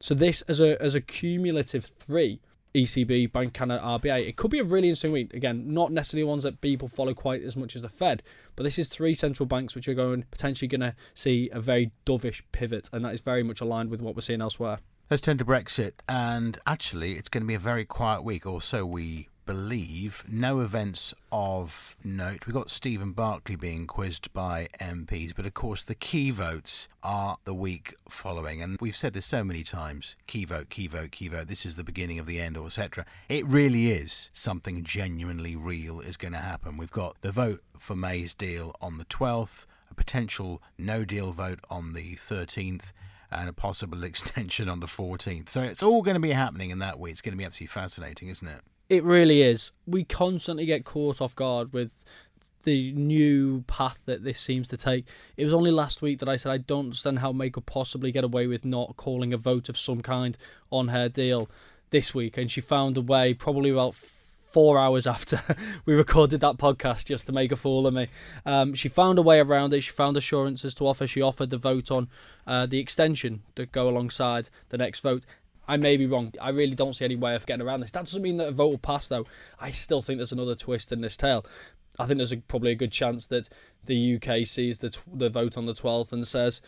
So, 0.00 0.14
this 0.14 0.40
as 0.42 0.60
a, 0.60 0.80
as 0.80 0.94
a 0.94 1.00
cumulative 1.02 1.84
three 1.84 2.40
ECB, 2.76 3.32
Bank 3.32 3.54
Canada, 3.54 3.82
RBA. 3.82 4.28
It 4.28 4.36
could 4.36 4.50
be 4.50 4.58
a 4.58 4.64
really 4.64 4.88
interesting 4.88 5.12
week. 5.12 5.32
Again, 5.32 5.72
not 5.72 5.90
necessarily 5.90 6.24
ones 6.24 6.42
that 6.42 6.60
people 6.60 6.88
follow 6.88 7.14
quite 7.14 7.42
as 7.42 7.56
much 7.56 7.74
as 7.74 7.80
the 7.80 7.88
Fed, 7.88 8.22
but 8.54 8.64
this 8.64 8.78
is 8.78 8.86
three 8.86 9.14
central 9.14 9.46
banks 9.46 9.74
which 9.74 9.88
are 9.88 9.94
going 9.94 10.24
potentially 10.30 10.68
going 10.68 10.82
to 10.82 10.94
see 11.14 11.48
a 11.52 11.60
very 11.60 11.90
dovish 12.04 12.42
pivot, 12.52 12.90
and 12.92 13.04
that 13.04 13.14
is 13.14 13.22
very 13.22 13.42
much 13.42 13.62
aligned 13.62 13.90
with 13.90 14.02
what 14.02 14.14
we're 14.14 14.20
seeing 14.20 14.42
elsewhere. 14.42 14.78
Let's 15.10 15.22
turn 15.22 15.38
to 15.38 15.44
Brexit, 15.44 15.92
and 16.08 16.58
actually, 16.66 17.12
it's 17.12 17.28
going 17.28 17.44
to 17.44 17.46
be 17.46 17.54
a 17.54 17.58
very 17.58 17.84
quiet 17.84 18.22
week, 18.22 18.44
or 18.44 18.60
so 18.60 18.84
we 18.84 19.28
believe. 19.46 20.24
No 20.28 20.60
events 20.60 21.14
of 21.32 21.96
note. 22.04 22.46
We've 22.46 22.54
got 22.54 22.68
Stephen 22.68 23.12
Barclay 23.12 23.56
being 23.56 23.86
quizzed 23.86 24.32
by 24.32 24.68
MPs, 24.80 25.34
but 25.34 25.46
of 25.46 25.54
course, 25.54 25.84
the 25.84 25.94
key 25.94 26.30
votes 26.30 26.88
are 27.02 27.36
the 27.44 27.54
week 27.54 27.94
following. 28.08 28.60
And 28.60 28.76
we've 28.80 28.96
said 28.96 29.12
this 29.12 29.24
so 29.24 29.44
many 29.44 29.62
times 29.62 30.16
key 30.26 30.44
vote, 30.44 30.68
key 30.68 30.88
vote, 30.88 31.12
key 31.12 31.28
vote. 31.28 31.46
This 31.46 31.64
is 31.64 31.76
the 31.76 31.84
beginning 31.84 32.18
of 32.18 32.26
the 32.26 32.40
end, 32.40 32.56
or 32.56 32.66
etc. 32.66 33.06
It 33.28 33.46
really 33.46 33.92
is 33.92 34.30
something 34.32 34.82
genuinely 34.82 35.56
real 35.56 36.00
is 36.00 36.16
going 36.16 36.32
to 36.32 36.38
happen. 36.38 36.76
We've 36.76 36.90
got 36.90 37.16
the 37.22 37.30
vote 37.30 37.62
for 37.78 37.94
May's 37.94 38.34
deal 38.34 38.74
on 38.80 38.98
the 38.98 39.04
12th, 39.06 39.66
a 39.90 39.94
potential 39.94 40.60
no 40.76 41.04
deal 41.04 41.30
vote 41.30 41.60
on 41.70 41.92
the 41.92 42.16
13th 42.16 42.92
and 43.30 43.48
a 43.48 43.52
possible 43.52 44.02
extension 44.10 44.68
on 44.68 44.80
the 44.80 44.86
14th. 44.86 45.48
So 45.48 45.62
it's 45.62 45.82
all 45.82 46.02
going 46.02 46.16
to 46.16 46.20
be 46.20 46.32
happening 46.32 46.70
in 46.70 46.80
that 46.80 46.98
week. 46.98 47.12
It's 47.12 47.20
going 47.20 47.32
to 47.32 47.38
be 47.38 47.44
absolutely 47.44 47.72
fascinating, 47.72 48.28
isn't 48.28 48.48
it? 48.48 48.60
It 48.88 49.02
really 49.02 49.42
is. 49.42 49.72
We 49.86 50.04
constantly 50.04 50.64
get 50.64 50.84
caught 50.84 51.20
off 51.20 51.34
guard 51.34 51.72
with 51.72 52.04
the 52.62 52.92
new 52.92 53.62
path 53.66 53.98
that 54.06 54.24
this 54.24 54.38
seems 54.38 54.68
to 54.68 54.76
take. 54.76 55.06
It 55.36 55.44
was 55.44 55.52
only 55.52 55.70
last 55.70 56.02
week 56.02 56.18
that 56.20 56.28
I 56.28 56.36
said 56.36 56.52
I 56.52 56.58
don't 56.58 56.86
understand 56.86 57.20
how 57.20 57.32
May 57.32 57.50
could 57.50 57.66
possibly 57.66 58.12
get 58.12 58.24
away 58.24 58.46
with 58.46 58.64
not 58.64 58.96
calling 58.96 59.32
a 59.32 59.36
vote 59.36 59.68
of 59.68 59.78
some 59.78 60.02
kind 60.02 60.36
on 60.70 60.88
her 60.88 61.08
deal 61.08 61.48
this 61.90 62.14
week, 62.14 62.36
and 62.36 62.50
she 62.50 62.60
found 62.60 62.96
a 62.96 63.00
way, 63.00 63.34
probably 63.34 63.70
about 63.70 63.94
four 64.56 64.78
hours 64.78 65.06
after 65.06 65.40
we 65.84 65.92
recorded 65.94 66.40
that 66.40 66.56
podcast 66.56 67.04
just 67.06 67.26
to 67.26 67.32
make 67.32 67.52
a 67.52 67.56
fool 67.56 67.86
of 67.86 67.94
me. 67.94 68.08
Um, 68.44 68.74
she 68.74 68.88
found 68.88 69.18
a 69.18 69.22
way 69.22 69.38
around 69.38 69.74
it. 69.74 69.82
She 69.82 69.90
found 69.90 70.16
assurances 70.16 70.74
to 70.76 70.86
offer. 70.86 71.06
She 71.06 71.20
offered 71.20 71.50
the 71.50 71.58
vote 71.58 71.90
on 71.90 72.08
uh, 72.46 72.66
the 72.66 72.78
extension 72.78 73.42
to 73.56 73.66
go 73.66 73.88
alongside 73.88 74.48
the 74.70 74.78
next 74.78 75.00
vote. 75.00 75.26
I 75.68 75.76
may 75.76 75.96
be 75.96 76.06
wrong. 76.06 76.32
I 76.40 76.50
really 76.50 76.74
don't 76.74 76.94
see 76.94 77.04
any 77.04 77.16
way 77.16 77.34
of 77.34 77.46
getting 77.46 77.66
around 77.66 77.80
this. 77.80 77.90
That 77.90 78.04
doesn't 78.04 78.22
mean 78.22 78.36
that 78.36 78.48
a 78.48 78.52
vote 78.52 78.68
will 78.68 78.78
pass, 78.78 79.08
though. 79.08 79.26
I 79.58 79.70
still 79.70 80.02
think 80.02 80.18
there's 80.18 80.32
another 80.32 80.54
twist 80.54 80.92
in 80.92 81.00
this 81.00 81.16
tale. 81.16 81.44
I 81.98 82.06
think 82.06 82.18
there's 82.18 82.32
a, 82.32 82.36
probably 82.36 82.72
a 82.72 82.76
good 82.76 82.92
chance 82.92 83.26
that 83.28 83.48
the 83.84 84.16
UK 84.16 84.46
sees 84.46 84.80
the, 84.80 84.96
the 85.12 85.30
vote 85.30 85.56
on 85.56 85.66
the 85.66 85.72
12th 85.72 86.12
and 86.12 86.26
says, 86.26 86.60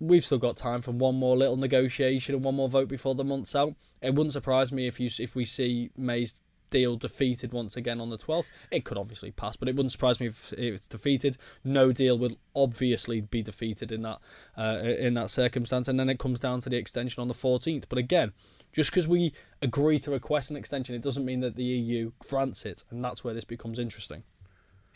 we've 0.00 0.24
still 0.24 0.38
got 0.38 0.56
time 0.56 0.82
for 0.82 0.90
one 0.90 1.14
more 1.14 1.36
little 1.36 1.56
negotiation 1.56 2.34
and 2.34 2.44
one 2.44 2.56
more 2.56 2.68
vote 2.68 2.88
before 2.88 3.14
the 3.14 3.24
month's 3.24 3.54
out. 3.54 3.74
It 4.02 4.14
wouldn't 4.14 4.32
surprise 4.32 4.72
me 4.72 4.86
if 4.86 5.00
you 5.00 5.08
if 5.18 5.34
we 5.34 5.44
see 5.44 5.90
May's 5.96 6.34
deal 6.74 6.96
defeated 6.96 7.52
once 7.52 7.76
again 7.76 8.00
on 8.00 8.10
the 8.10 8.18
12th. 8.18 8.50
It 8.72 8.84
could 8.84 8.98
obviously 8.98 9.30
pass, 9.30 9.54
but 9.54 9.68
it 9.68 9.76
wouldn't 9.76 9.92
surprise 9.92 10.18
me 10.18 10.26
if, 10.26 10.52
it's 10.54 10.88
defeated. 10.88 11.36
No 11.62 11.92
deal 11.92 12.18
will 12.18 12.36
obviously 12.56 13.20
be 13.20 13.42
defeated 13.42 13.92
in 13.92 14.02
that 14.02 14.18
uh, 14.58 14.80
in 14.82 15.14
that 15.14 15.30
circumstance, 15.30 15.86
and 15.86 16.00
then 16.00 16.10
it 16.10 16.18
comes 16.18 16.40
down 16.40 16.60
to 16.62 16.68
the 16.68 16.76
extension 16.76 17.20
on 17.20 17.28
the 17.28 17.34
14th. 17.34 17.84
But 17.88 17.98
again, 17.98 18.32
just 18.72 18.90
because 18.90 19.06
we 19.06 19.32
agree 19.62 20.00
to 20.00 20.10
request 20.10 20.50
an 20.50 20.56
extension, 20.56 20.96
it 20.96 21.02
doesn't 21.02 21.24
mean 21.24 21.40
that 21.40 21.54
the 21.54 21.62
EU 21.62 22.10
grants 22.18 22.66
it, 22.66 22.82
and 22.90 23.04
that's 23.04 23.22
where 23.22 23.34
this 23.34 23.44
becomes 23.44 23.78
interesting. 23.78 24.24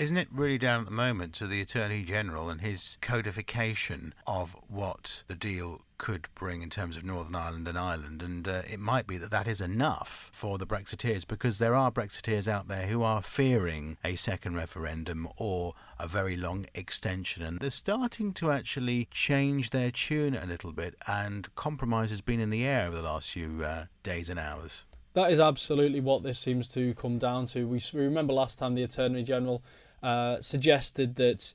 Isn't 0.01 0.17
it 0.17 0.29
really 0.33 0.59
down 0.59 0.81
at 0.81 0.87
the 0.87 0.93
moment 0.93 1.33
to 1.35 1.47
the 1.47 1.61
Attorney 1.61 2.03
General 2.03 2.51
and 2.51 2.61
his 2.61 2.99
codification 3.01 4.15
of 4.27 4.57
what 4.67 5.23
the 5.29 5.35
deal 5.37 5.83
could 5.99 6.29
bring 6.35 6.63
in 6.63 6.71
terms 6.71 6.97
of 6.97 7.05
Northern 7.05 7.35
Ireland 7.35 7.69
and 7.69 7.79
Ireland? 7.79 8.23
And 8.23 8.47
uh, 8.49 8.63
it 8.71 8.81
might 8.81 9.07
be 9.07 9.19
that 9.19 9.31
that 9.31 9.47
is 9.47 9.61
enough 9.61 10.31
for 10.33 10.57
the 10.57 10.67
Brexiteers 10.67 11.27
because 11.27 11.59
there 11.59 11.75
are 11.75 11.91
Brexiteers 11.91 12.49
out 12.49 12.69
there 12.69 12.87
who 12.87 13.03
are 13.03 13.21
fearing 13.21 13.99
a 14.05 14.17
second 14.17 14.57
referendum 14.57 15.29
or 15.37 15.75
a 15.99 16.07
very 16.07 16.37
long 16.37 16.67
extension. 16.75 17.43
And 17.43 17.59
they're 17.59 17.71
starting 17.71 18.33
to 18.35 18.51
actually 18.51 19.09
change 19.11 19.71
their 19.71 19.91
tune 19.91 20.35
a 20.35 20.47
little 20.47 20.73
bit, 20.73 20.95
and 21.07 21.55
compromise 21.55 22.11
has 22.11 22.21
been 22.21 22.41
in 22.41 22.51
the 22.51 22.65
air 22.65 22.87
over 22.87 22.97
the 22.97 23.03
last 23.03 23.31
few 23.31 23.65
uh, 23.65 23.87
days 24.03 24.29
and 24.29 24.39
hours. 24.39 24.85
That 25.15 25.33
is 25.33 25.41
absolutely 25.41 26.01
what 26.01 26.23
this 26.23 26.39
seems 26.39 26.69
to 26.69 26.95
come 26.95 27.19
down 27.19 27.47
to. 27.47 27.67
We 27.67 27.83
remember 27.93 28.33
last 28.33 28.59
time 28.59 28.75
the 28.75 28.85
Attorney 28.85 29.25
General 29.25 29.63
uh, 30.03 30.41
suggested 30.41 31.17
that 31.17 31.53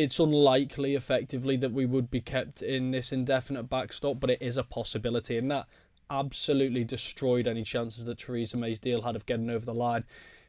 it's 0.00 0.18
unlikely, 0.18 0.94
effectively, 0.94 1.56
that 1.56 1.72
we 1.72 1.84
would 1.84 2.10
be 2.10 2.22
kept 2.22 2.62
in 2.62 2.90
this 2.90 3.12
indefinite 3.12 3.64
backstop, 3.64 4.18
but 4.18 4.30
it 4.30 4.40
is 4.40 4.56
a 4.56 4.62
possibility, 4.62 5.36
and 5.36 5.50
that 5.50 5.66
absolutely 6.08 6.84
destroyed 6.84 7.46
any 7.46 7.62
chances 7.62 8.06
that 8.06 8.18
Theresa 8.18 8.56
May's 8.56 8.78
deal 8.78 9.02
had 9.02 9.14
of 9.14 9.26
getting 9.26 9.50
over 9.50 9.66
the 9.66 9.74
line. 9.74 10.04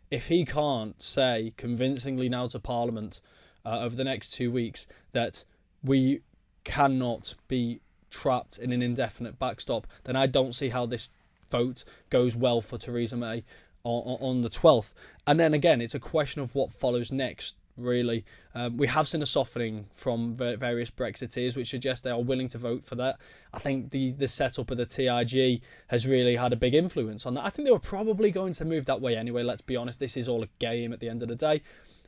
If 0.10 0.28
he 0.28 0.46
can't 0.46 1.02
say 1.02 1.54
convincingly 1.58 2.30
now 2.30 2.48
to 2.48 2.60
Parliament 2.60 3.20
uh, 3.66 3.80
over 3.80 3.96
the 3.96 4.06
next 4.06 4.32
two 4.32 4.52
weeks 4.52 4.88
that 5.12 5.44
we 5.84 6.22
cannot 6.64 7.36
be 7.50 7.82
trapped 8.10 8.58
in 8.58 8.72
an 8.72 8.82
indefinite 8.82 9.38
backstop, 9.38 9.86
then 10.06 10.16
I 10.16 10.28
don't 10.28 10.56
see 10.56 10.70
how 10.70 10.86
this 10.86 11.10
vote 11.50 11.84
goes 12.10 12.38
well 12.38 12.62
for 12.62 12.78
Theresa 12.78 13.18
May 13.18 13.44
on, 13.84 14.18
on 14.22 14.42
the 14.42 14.50
12th. 14.50 14.94
And 15.28 15.40
then 15.40 15.54
again, 15.54 15.82
it's 15.82 15.96
a 15.96 16.00
question 16.00 16.42
of 16.42 16.56
what 16.56 16.72
follows 16.72 17.12
next 17.12 17.56
really. 17.78 18.26
Um, 18.54 18.78
we 18.78 18.88
have 18.88 19.08
seen 19.08 19.22
a 19.22 19.26
softening 19.26 19.88
from 19.94 20.34
various 20.36 20.92
Brexiteers, 20.92 21.56
which 21.56 21.70
suggests 21.70 22.02
they 22.02 22.12
are 22.12 22.22
willing 22.22 22.48
to 22.50 22.58
vote 22.58 22.84
for 22.84 22.96
that. 22.96 23.20
I 23.54 23.60
think 23.60 23.92
the, 23.92 24.12
the 24.12 24.28
setup 24.28 24.72
of 24.72 24.78
the 24.78 24.86
TIG 24.86 25.62
has 25.88 26.08
really 26.08 26.36
had 26.36 26.54
a 26.54 26.56
big 26.56 26.74
influence 26.74 27.26
on 27.26 27.34
that. 27.36 27.46
I 27.46 27.50
think 27.50 27.68
they 27.68 27.72
were 27.72 27.80
probably 27.80 28.32
going 28.32 28.54
to 28.54 28.66
move 28.66 28.86
that 28.86 29.02
way 29.02 29.16
anyway, 29.16 29.44
let's 29.44 29.62
be 29.62 29.76
honest. 29.76 30.00
This 30.00 30.18
is 30.18 30.28
all 30.28 30.44
a 30.44 30.50
game 30.60 30.94
at 30.94 31.00
the 31.00 31.10
end 31.10 31.22
of 31.22 31.28
the 31.28 31.36
day. 31.36 31.62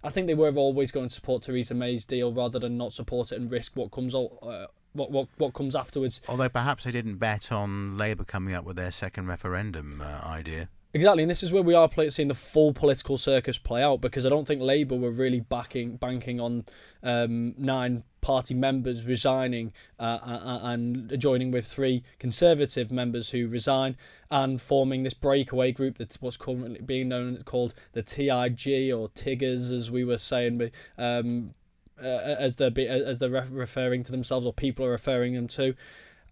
I 0.03 0.09
think 0.09 0.27
they 0.27 0.35
were 0.35 0.51
always 0.55 0.91
going 0.91 1.07
to 1.07 1.15
support 1.15 1.43
Theresa 1.43 1.73
May's 1.73 2.05
deal 2.05 2.33
rather 2.33 2.59
than 2.59 2.77
not 2.77 2.93
support 2.93 3.31
it 3.31 3.39
and 3.39 3.49
risk 3.49 3.75
what 3.75 3.91
comes 3.91 4.13
uh, 4.13 4.67
what, 4.91 5.11
what 5.11 5.27
what 5.37 5.53
comes 5.53 5.75
afterwards. 5.75 6.21
Although 6.27 6.49
perhaps 6.49 6.83
they 6.83 6.91
didn't 6.91 7.17
bet 7.17 7.51
on 7.51 7.97
Labour 7.97 8.25
coming 8.25 8.53
up 8.53 8.65
with 8.65 8.75
their 8.75 8.91
second 8.91 9.27
referendum 9.27 10.01
uh, 10.01 10.27
idea. 10.27 10.69
Exactly, 10.95 11.23
and 11.23 11.29
this 11.29 11.41
is 11.41 11.51
where 11.51 11.63
we 11.63 11.73
are 11.73 11.89
seeing 12.09 12.27
the 12.27 12.35
full 12.35 12.71
political 12.71 13.17
circus 13.17 13.57
play 13.57 13.81
out 13.81 13.99
because 13.99 14.27
I 14.27 14.29
don't 14.29 14.45
think 14.45 14.61
Labour 14.61 14.95
were 14.95 15.09
really 15.09 15.39
backing 15.39 15.95
banking 15.95 16.39
on 16.39 16.65
um, 17.01 17.55
nine 17.57 18.03
party 18.21 18.53
members 18.53 19.03
resigning 19.07 19.73
uh, 19.99 20.19
and 20.61 21.19
joining 21.19 21.49
with 21.49 21.65
three 21.65 22.03
Conservative 22.19 22.91
members 22.91 23.31
who 23.31 23.47
resign 23.47 23.97
and 24.29 24.61
forming 24.61 25.01
this 25.01 25.15
breakaway 25.15 25.71
group 25.71 25.97
that's 25.97 26.21
what's 26.21 26.37
currently 26.37 26.79
being 26.81 27.09
known 27.09 27.41
called 27.43 27.73
the 27.93 28.03
TIG 28.03 28.93
or 28.93 29.09
Tiggers, 29.15 29.71
as 29.71 29.89
we 29.89 30.03
were 30.03 30.19
saying. 30.19 30.69
Um, 30.99 31.55
uh, 32.01 32.07
as 32.07 32.57
they're 32.57 32.71
as 32.77 33.19
they're 33.19 33.47
referring 33.51 34.03
to 34.03 34.11
themselves 34.11 34.45
or 34.45 34.53
people 34.53 34.85
are 34.85 34.91
referring 34.91 35.35
them 35.35 35.47
to. 35.47 35.75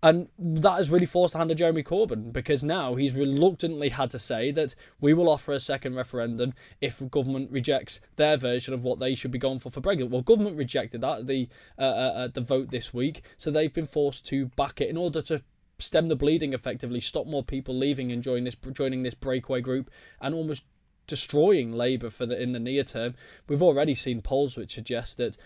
And 0.04 0.30
that 0.40 0.78
has 0.78 0.90
really 0.90 1.06
forced 1.06 1.34
the 1.34 1.38
hand 1.38 1.52
of 1.52 1.58
Jeremy 1.58 1.84
Corbyn 1.84 2.34
because 2.34 2.64
now 2.64 2.96
he's 2.96 3.14
reluctantly 3.14 3.90
had 3.90 4.10
to 4.12 4.20
say 4.20 4.52
that 4.52 4.74
we 5.00 5.14
will 5.14 5.30
offer 5.30 5.52
a 5.52 5.60
second 5.60 5.96
referendum 5.96 6.54
if 6.80 7.08
government 7.12 7.52
rejects 7.52 8.00
their 8.16 8.36
version 8.36 8.74
of 8.74 8.84
what 8.84 9.00
they 9.00 9.14
should 9.14 9.30
be 9.30 9.38
going 9.38 9.60
for 9.60 9.70
for 9.70 9.80
Brexit. 9.80 10.10
Well, 10.10 10.24
government 10.24 10.58
rejected 10.58 11.02
that 11.02 11.28
the 11.28 11.50
uh, 11.78 11.82
uh, 11.82 12.28
the 12.30 12.42
vote 12.42 12.72
this 12.72 12.92
week, 12.92 13.22
so 13.38 13.52
they've 13.52 13.72
been 13.72 13.86
forced 13.86 14.26
to 14.28 14.48
back 14.48 14.82
it 14.82 14.90
in 14.90 14.98
order 14.98 15.22
to 15.22 15.44
stem 15.78 16.08
the 16.08 16.16
bleeding 16.16 16.54
effectively, 16.54 17.00
stop 17.00 17.28
more 17.28 17.44
people 17.44 17.76
leaving 17.76 18.12
and 18.12 18.24
joining 18.24 18.46
this 18.46 18.58
joining 18.74 19.04
this 19.04 19.14
breakaway 19.14 19.62
group, 19.62 19.92
and 20.20 20.34
almost 20.34 20.64
destroying 21.06 21.74
Labour 21.74 22.10
for 22.10 22.26
the 22.26 22.42
in 22.42 22.54
the 22.54 22.60
near 22.60 22.84
term. 22.84 23.14
We've 23.48 23.62
already 23.62 23.94
seen 23.94 24.22
polls 24.22 24.58
which 24.58 24.74
suggest 24.74 25.18
that 25.18 25.38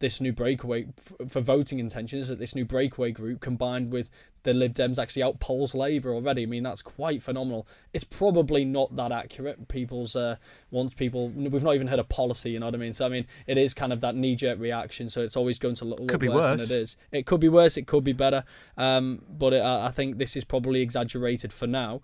this 0.00 0.20
new 0.20 0.32
breakaway 0.32 0.86
for 1.28 1.40
voting 1.40 1.78
intentions 1.78 2.28
that 2.28 2.38
this 2.38 2.54
new 2.54 2.64
breakaway 2.64 3.12
group 3.12 3.40
combined 3.40 3.92
with 3.92 4.10
the 4.42 4.54
Lib 4.54 4.74
Dems 4.74 4.98
actually 4.98 5.22
outpolls 5.22 5.74
Labour 5.74 6.14
already. 6.14 6.42
I 6.42 6.46
mean 6.46 6.62
that's 6.62 6.80
quite 6.82 7.22
phenomenal. 7.22 7.68
It's 7.92 8.04
probably 8.04 8.64
not 8.64 8.96
that 8.96 9.12
accurate. 9.12 9.68
People's 9.68 10.16
uh, 10.16 10.36
once 10.70 10.94
people 10.94 11.28
we've 11.28 11.62
not 11.62 11.74
even 11.74 11.86
heard 11.86 11.98
a 11.98 12.04
policy. 12.04 12.50
You 12.50 12.60
know 12.60 12.66
what 12.66 12.74
I 12.74 12.78
mean? 12.78 12.94
So 12.94 13.04
I 13.06 13.10
mean 13.10 13.26
it 13.46 13.58
is 13.58 13.74
kind 13.74 13.92
of 13.92 14.00
that 14.00 14.16
knee 14.16 14.34
jerk 14.34 14.58
reaction. 14.58 15.10
So 15.10 15.20
it's 15.20 15.36
always 15.36 15.58
going 15.58 15.74
to 15.76 15.84
look, 15.84 16.00
look 16.00 16.22
worse, 16.22 16.30
worse, 16.30 16.48
than 16.48 16.60
it 16.60 16.70
is. 16.70 16.96
It 17.12 17.26
could 17.26 17.40
be 17.40 17.50
worse. 17.50 17.76
It 17.76 17.86
could 17.86 18.02
be 18.02 18.14
better. 18.14 18.44
Um, 18.78 19.22
but 19.28 19.52
it, 19.52 19.62
I 19.62 19.90
think 19.90 20.16
this 20.16 20.34
is 20.36 20.44
probably 20.44 20.80
exaggerated 20.80 21.52
for 21.52 21.66
now. 21.66 22.00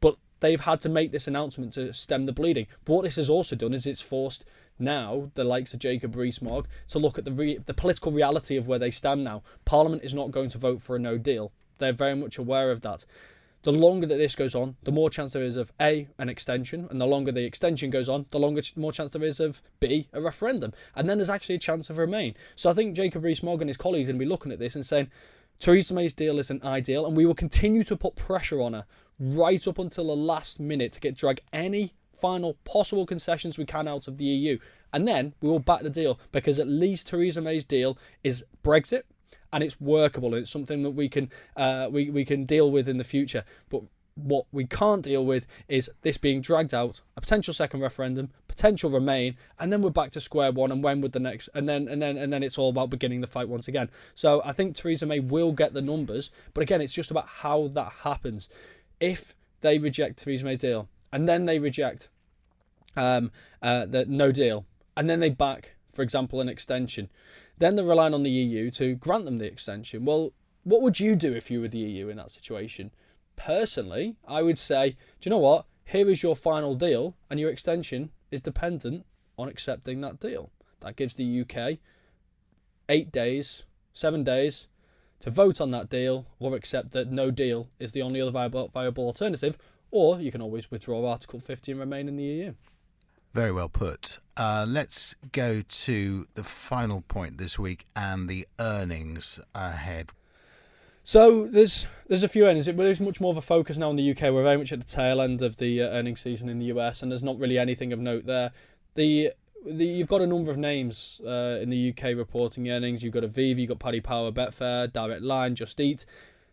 But 0.00 0.16
they've 0.40 0.60
had 0.60 0.80
to 0.80 0.88
make 0.88 1.12
this 1.12 1.28
announcement 1.28 1.72
to 1.74 1.92
stem 1.92 2.24
the 2.24 2.32
bleeding. 2.32 2.66
But 2.84 2.94
what 2.94 3.02
this 3.04 3.16
has 3.16 3.30
also 3.30 3.54
done 3.54 3.74
is 3.74 3.86
it's 3.86 4.00
forced 4.00 4.44
now 4.78 5.30
the 5.34 5.44
likes 5.44 5.74
of 5.74 5.80
Jacob 5.80 6.14
Rees-Mogg 6.16 6.66
to 6.88 6.98
look 6.98 7.18
at 7.18 7.24
the 7.24 7.32
re- 7.32 7.58
the 7.58 7.74
political 7.74 8.12
reality 8.12 8.56
of 8.56 8.66
where 8.66 8.78
they 8.78 8.90
stand 8.90 9.24
now. 9.24 9.42
Parliament 9.64 10.04
is 10.04 10.14
not 10.14 10.30
going 10.30 10.48
to 10.50 10.58
vote 10.58 10.82
for 10.82 10.96
a 10.96 10.98
no 10.98 11.18
deal. 11.18 11.52
They're 11.78 11.92
very 11.92 12.14
much 12.14 12.38
aware 12.38 12.70
of 12.70 12.80
that. 12.82 13.04
The 13.62 13.72
longer 13.72 14.06
that 14.06 14.16
this 14.16 14.36
goes 14.36 14.54
on, 14.54 14.76
the 14.84 14.92
more 14.92 15.10
chance 15.10 15.32
there 15.32 15.42
is 15.42 15.56
of 15.56 15.72
A, 15.80 16.08
an 16.18 16.28
extension, 16.28 16.86
and 16.90 17.00
the 17.00 17.06
longer 17.06 17.32
the 17.32 17.44
extension 17.44 17.90
goes 17.90 18.08
on, 18.08 18.26
the 18.30 18.38
longer 18.38 18.62
more 18.76 18.92
chance 18.92 19.10
there 19.10 19.24
is 19.24 19.40
of 19.40 19.60
B, 19.80 20.08
a 20.12 20.20
referendum. 20.20 20.72
And 20.94 21.10
then 21.10 21.18
there's 21.18 21.28
actually 21.28 21.56
a 21.56 21.60
chance 21.60 21.90
of 21.90 21.98
Remain. 21.98 22.34
So 22.54 22.70
I 22.70 22.72
think 22.72 22.94
Jacob 22.94 23.24
Rees-Mogg 23.24 23.60
and 23.60 23.68
his 23.68 23.76
colleagues 23.76 24.08
are 24.08 24.12
going 24.12 24.20
to 24.20 24.24
be 24.24 24.30
looking 24.30 24.52
at 24.52 24.60
this 24.60 24.76
and 24.76 24.86
saying, 24.86 25.10
Theresa 25.58 25.92
May's 25.92 26.14
deal 26.14 26.38
isn't 26.38 26.64
ideal, 26.64 27.04
and 27.04 27.16
we 27.16 27.26
will 27.26 27.34
continue 27.34 27.82
to 27.82 27.96
put 27.96 28.14
pressure 28.14 28.62
on 28.62 28.74
her 28.74 28.86
right 29.18 29.66
up 29.66 29.78
until 29.78 30.06
the 30.06 30.16
last 30.16 30.60
minute 30.60 30.92
to 30.92 31.00
get 31.00 31.16
drag 31.16 31.40
any 31.52 31.94
final 32.20 32.54
possible 32.64 33.06
concessions 33.06 33.58
we 33.58 33.64
can 33.64 33.88
out 33.88 34.08
of 34.08 34.18
the 34.18 34.24
EU. 34.24 34.58
And 34.92 35.06
then 35.06 35.34
we 35.40 35.48
will 35.48 35.58
back 35.58 35.82
the 35.82 35.90
deal 35.90 36.18
because 36.32 36.58
at 36.58 36.66
least 36.66 37.08
Theresa 37.08 37.40
May's 37.40 37.64
deal 37.64 37.98
is 38.24 38.44
Brexit 38.64 39.02
and 39.52 39.62
it's 39.62 39.80
workable 39.80 40.34
and 40.34 40.42
it's 40.42 40.50
something 40.50 40.82
that 40.82 40.90
we 40.90 41.08
can 41.08 41.30
uh, 41.56 41.88
we, 41.90 42.10
we 42.10 42.24
can 42.24 42.44
deal 42.44 42.70
with 42.70 42.88
in 42.88 42.98
the 42.98 43.04
future. 43.04 43.44
But 43.68 43.82
what 44.14 44.46
we 44.50 44.66
can't 44.66 45.04
deal 45.04 45.24
with 45.24 45.46
is 45.68 45.90
this 46.02 46.16
being 46.16 46.40
dragged 46.40 46.74
out, 46.74 47.00
a 47.16 47.20
potential 47.20 47.54
second 47.54 47.80
referendum, 47.80 48.30
potential 48.48 48.90
remain, 48.90 49.36
and 49.58 49.72
then 49.72 49.80
we're 49.80 49.90
back 49.90 50.10
to 50.12 50.20
square 50.20 50.50
one. 50.50 50.72
And 50.72 50.82
when 50.82 51.00
would 51.00 51.12
the 51.12 51.20
next? 51.20 51.48
And 51.54 51.68
then 51.68 51.88
and 51.88 52.02
then 52.02 52.16
and 52.16 52.32
then 52.32 52.42
it's 52.42 52.58
all 52.58 52.70
about 52.70 52.90
beginning 52.90 53.20
the 53.20 53.26
fight 53.26 53.48
once 53.48 53.68
again. 53.68 53.90
So 54.14 54.42
I 54.44 54.52
think 54.52 54.74
Theresa 54.74 55.06
May 55.06 55.20
will 55.20 55.52
get 55.52 55.74
the 55.74 55.82
numbers, 55.82 56.30
but 56.54 56.62
again, 56.62 56.80
it's 56.80 56.92
just 56.92 57.10
about 57.10 57.28
how 57.28 57.68
that 57.68 57.92
happens. 58.02 58.48
If 59.00 59.34
they 59.60 59.78
reject 59.78 60.18
Theresa 60.18 60.44
May's 60.44 60.58
deal, 60.58 60.88
and 61.12 61.28
then 61.28 61.46
they 61.46 61.58
reject 61.58 62.08
um, 62.96 63.30
uh, 63.62 63.86
the 63.86 64.04
no 64.06 64.32
deal, 64.32 64.66
and 64.96 65.08
then 65.08 65.20
they 65.20 65.30
back, 65.30 65.76
for 65.92 66.02
example, 66.02 66.40
an 66.40 66.48
extension, 66.48 67.08
then 67.58 67.76
they're 67.76 67.84
relying 67.84 68.14
on 68.14 68.22
the 68.22 68.30
EU 68.30 68.70
to 68.72 68.94
grant 68.94 69.24
them 69.24 69.38
the 69.38 69.46
extension. 69.46 70.04
Well, 70.04 70.32
what 70.64 70.82
would 70.82 71.00
you 71.00 71.16
do 71.16 71.34
if 71.34 71.50
you 71.50 71.60
were 71.60 71.68
the 71.68 71.78
EU 71.78 72.08
in 72.08 72.16
that 72.16 72.30
situation? 72.30 72.90
Personally, 73.36 74.16
I 74.26 74.42
would 74.42 74.58
say, 74.58 74.90
do 75.20 75.28
you 75.28 75.30
know 75.30 75.38
what? 75.38 75.66
Here 75.84 76.08
is 76.10 76.22
your 76.22 76.36
final 76.36 76.74
deal, 76.74 77.16
and 77.30 77.40
your 77.40 77.50
extension 77.50 78.10
is 78.30 78.42
dependent 78.42 79.06
on 79.38 79.48
accepting 79.48 80.00
that 80.00 80.20
deal. 80.20 80.50
That 80.80 80.96
gives 80.96 81.14
the 81.14 81.40
UK 81.40 81.78
eight 82.88 83.12
days, 83.12 83.64
seven 83.92 84.24
days 84.24 84.68
to 85.20 85.30
vote 85.30 85.60
on 85.60 85.70
that 85.72 85.88
deal 85.88 86.26
or 86.38 86.54
accept 86.54 86.92
that 86.92 87.10
no 87.10 87.30
deal 87.30 87.68
is 87.78 87.92
the 87.92 88.02
only 88.02 88.20
other 88.20 88.30
viable, 88.30 88.68
viable 88.68 89.06
alternative, 89.06 89.58
or 89.90 90.20
you 90.20 90.30
can 90.30 90.42
always 90.42 90.70
withdraw 90.70 91.08
Article 91.08 91.40
50 91.40 91.72
and 91.72 91.80
remain 91.80 92.08
in 92.08 92.16
the 92.16 92.24
EU. 92.24 92.54
Very 93.34 93.52
well 93.52 93.68
put. 93.68 94.18
Uh, 94.36 94.64
let's 94.66 95.14
go 95.32 95.62
to 95.62 96.26
the 96.34 96.42
final 96.42 97.02
point 97.02 97.38
this 97.38 97.58
week 97.58 97.84
and 97.94 98.28
the 98.28 98.46
earnings 98.58 99.38
ahead. 99.54 100.10
So 101.04 101.46
there's 101.46 101.86
there's 102.06 102.22
a 102.22 102.28
few 102.28 102.46
earnings. 102.46 102.66
There's 102.66 103.00
much 103.00 103.20
more 103.20 103.30
of 103.30 103.36
a 103.36 103.42
focus 103.42 103.78
now 103.78 103.88
on 103.88 103.96
the 103.96 104.10
UK. 104.10 104.22
We're 104.24 104.42
very 104.42 104.58
much 104.58 104.72
at 104.72 104.78
the 104.78 104.84
tail 104.84 105.22
end 105.22 105.40
of 105.40 105.56
the 105.56 105.82
uh, 105.82 105.86
earnings 105.86 106.20
season 106.20 106.48
in 106.48 106.58
the 106.58 106.66
US, 106.66 107.02
and 107.02 107.10
there's 107.10 107.22
not 107.22 107.38
really 107.38 107.58
anything 107.58 107.92
of 107.92 107.98
note 107.98 108.26
there. 108.26 108.50
The, 108.94 109.32
the 109.64 109.86
you've 109.86 110.08
got 110.08 110.20
a 110.20 110.26
number 110.26 110.50
of 110.50 110.58
names 110.58 111.20
uh, 111.26 111.60
in 111.62 111.70
the 111.70 111.90
UK 111.90 112.14
reporting 112.16 112.68
earnings. 112.68 113.02
You've 113.02 113.14
got 113.14 113.22
Aviva, 113.22 113.58
you've 113.58 113.70
got 113.70 113.78
Paddy 113.78 114.00
Power, 114.00 114.30
Betfair, 114.32 114.92
Direct 114.92 115.22
Line, 115.22 115.54
Just 115.54 115.80
Eat. 115.80 116.04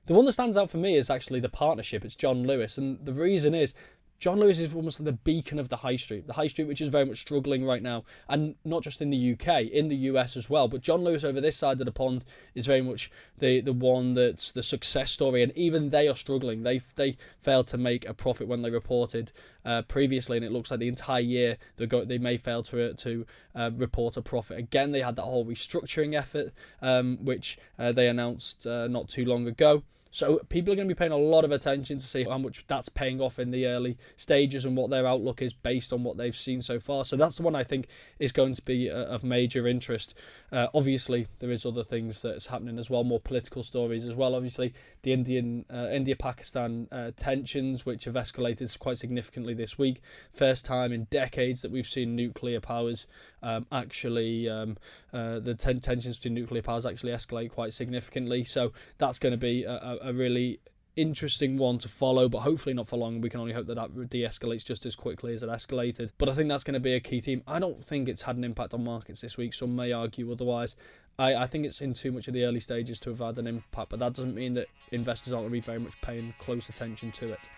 The 0.07 0.13
one 0.13 0.25
that 0.25 0.33
stands 0.33 0.55
out 0.55 0.69
for 0.69 0.77
me 0.77 0.97
is 0.97 1.09
actually 1.09 1.39
the 1.39 1.50
partnership. 1.50 2.05
It's 2.05 2.15
John 2.15 2.43
Lewis, 2.43 2.77
and 2.77 3.03
the 3.03 3.13
reason 3.13 3.55
is 3.55 3.74
John 4.19 4.39
Lewis 4.39 4.59
is 4.59 4.75
almost 4.75 5.00
like 5.00 5.05
the 5.05 5.13
beacon 5.13 5.57
of 5.57 5.69
the 5.69 5.77
high 5.77 5.95
street, 5.95 6.27
the 6.27 6.33
high 6.33 6.47
street 6.47 6.67
which 6.67 6.79
is 6.79 6.89
very 6.89 7.05
much 7.05 7.17
struggling 7.17 7.65
right 7.65 7.81
now, 7.81 8.03
and 8.29 8.53
not 8.63 8.83
just 8.83 9.01
in 9.01 9.09
the 9.09 9.33
UK, 9.33 9.63
in 9.63 9.88
the 9.88 9.95
US 9.95 10.38
as 10.38 10.47
well. 10.47 10.67
But 10.67 10.81
John 10.81 11.03
Lewis 11.03 11.24
over 11.24 11.41
this 11.41 11.57
side 11.57 11.79
of 11.79 11.85
the 11.85 11.91
pond 11.91 12.24
is 12.53 12.67
very 12.67 12.81
much 12.81 13.09
the 13.39 13.62
the 13.62 13.74
one 13.74 14.13
that's 14.13 14.51
the 14.51 14.62
success 14.62 15.09
story, 15.09 15.41
and 15.41 15.51
even 15.57 15.89
they 15.89 16.07
are 16.07 16.15
struggling. 16.15 16.62
They 16.62 16.81
they 16.95 17.17
failed 17.41 17.65
to 17.67 17.77
make 17.79 18.07
a 18.07 18.13
profit 18.13 18.47
when 18.47 18.62
they 18.62 18.69
reported 18.69 19.31
uh, 19.65 19.81
previously, 19.81 20.38
and 20.38 20.45
it 20.45 20.51
looks 20.51 20.69
like 20.69 20.81
the 20.81 20.88
entire 20.88 21.21
year 21.21 21.57
they 21.77 21.88
go 21.88 22.05
they 22.05 22.19
may 22.19 22.38
fail 22.38 22.62
to 22.62 22.93
to 22.93 23.25
uh, 23.55 23.71
report 23.75 24.17
a 24.17 24.21
profit 24.21 24.59
again. 24.59 24.91
They 24.91 25.01
had 25.01 25.15
that 25.15 25.24
whole 25.24 25.47
restructuring 25.47 26.13
effort, 26.13 26.53
um, 26.79 27.17
which 27.25 27.57
uh, 27.79 27.91
they 27.91 28.07
announced 28.07 28.67
uh, 28.67 28.88
not 28.88 29.09
too 29.09 29.25
long 29.25 29.47
ago. 29.47 29.81
So 30.15 30.38
people 30.48 30.72
are 30.72 30.77
going 30.77 30.88
to 30.88 30.95
be 30.95 30.98
paying 30.98 31.12
a 31.12 31.17
lot 31.17 31.43
of 31.43 31.51
attention 31.51 31.98
to 31.98 32.05
see 32.05 32.24
how 32.24 32.38
much 32.38 32.63
that's 32.67 32.88
paying 32.88 33.19
off 33.19 33.38
in 33.38 33.51
the 33.51 33.67
early 33.67 33.98
stages 34.15 34.63
and 34.63 34.77
what 34.77 34.89
their 34.89 35.05
outlook 35.05 35.41
is 35.41 35.51
based 35.51 35.91
on 35.91 36.05
what 36.05 36.15
they've 36.15 36.34
seen 36.34 36.62
so 36.62 36.79
far. 36.79 37.03
So 37.03 37.17
that's 37.17 37.36
the 37.36 37.43
one 37.43 37.53
I 37.53 37.65
think 37.65 37.88
is 38.17 38.31
going 38.31 38.53
to 38.53 38.62
be 38.62 38.89
uh, 38.89 38.95
of 38.95 39.25
major 39.25 39.67
interest. 39.67 40.13
Uh, 40.53 40.67
obviously, 40.74 41.27
there 41.39 41.51
is 41.51 41.65
other 41.65 41.84
things 41.84 42.22
that's 42.22 42.45
happening 42.45 42.79
as 42.79 42.89
well, 42.89 43.03
more 43.03 43.19
political 43.19 43.62
stories 43.62 44.05
as 44.05 44.13
well. 44.13 44.36
Obviously, 44.36 44.74
the 45.05 45.13
Indian 45.13 45.65
uh, 45.71 45.88
India-Pakistan 45.91 46.88
uh, 46.91 47.12
tensions, 47.15 47.85
which 47.85 48.05
have 48.05 48.15
escalated 48.15 48.67
quite 48.79 48.97
significantly 48.97 49.53
this 49.53 49.77
week. 49.77 50.01
First 50.33 50.65
time 50.65 50.91
in 50.91 51.05
decades 51.12 51.62
that 51.62 51.71
we've 51.71 51.88
seen 51.88 52.15
nuclear 52.15 52.59
powers 52.59 53.05
um, 53.43 53.67
actually 53.71 54.50
um, 54.50 54.77
uh, 55.13 55.39
the 55.39 55.53
ten- 55.53 55.79
tensions 55.79 56.17
between 56.17 56.33
nuclear 56.33 56.63
powers 56.63 56.85
actually 56.85 57.13
escalate 57.13 57.51
quite 57.51 57.74
significantly. 57.74 58.44
So 58.44 58.74
that's 58.98 59.20
going 59.20 59.31
to 59.31 59.37
be 59.37 59.63
a, 59.63 60.00
a 60.01 60.11
really 60.11 60.59
interesting 60.96 61.57
one 61.57 61.77
to 61.77 61.89
follow, 61.89 62.29
but 62.29 62.39
hopefully 62.39 62.74
not 62.74 62.87
for 62.87 62.98
long. 62.98 63.22
We 63.22 63.29
can 63.29 63.41
only 63.41 63.53
hope 63.53 63.68
that 63.68 63.75
that 63.75 64.09
de 64.09 64.24
escalates 64.24 64.65
just 64.65 64.85
as 64.85 64.96
quickly 64.96 65.33
as 65.33 65.44
it 65.44 65.50
escalated. 65.50 66.11
But 66.18 66.29
I 66.29 66.33
think 66.33 66.50
that's 66.50 66.63
going 66.63 66.75
to 66.75 66.79
be 66.79 66.94
a 66.94 67.00
key 67.00 67.22
theme. 67.22 67.44
I 67.46 67.59
don't 67.59 67.83
think 67.83 68.09
it's 68.09 68.24
had 68.24 68.37
an 68.37 68.44
impact 68.44 68.74
on 68.74 68.83
markets 68.83 69.22
this 69.22 69.37
week. 69.37 69.53
Some 69.53 69.75
may 69.75 69.91
argue 69.91 70.31
otherwise. 70.31 70.75
I, 71.17 71.35
I 71.35 71.47
think 71.47 71.65
it's 71.65 71.81
in 71.81 71.93
too 71.93 72.11
much 72.11 72.27
of 72.27 72.33
the 72.33 72.43
early 72.43 72.59
stages 72.59 72.99
to 73.01 73.09
have 73.09 73.19
had 73.19 73.37
an 73.37 73.47
impact, 73.47 73.89
but 73.89 73.99
that 73.99 74.13
doesn't 74.13 74.35
mean 74.35 74.53
that 74.55 74.67
investors 74.91 75.33
aren't 75.33 75.43
going 75.43 75.61
to 75.61 75.67
be 75.67 75.71
very 75.71 75.79
much 75.79 75.99
paying 76.01 76.33
close 76.39 76.69
attention 76.69 77.11
to 77.13 77.31
it. 77.31 77.49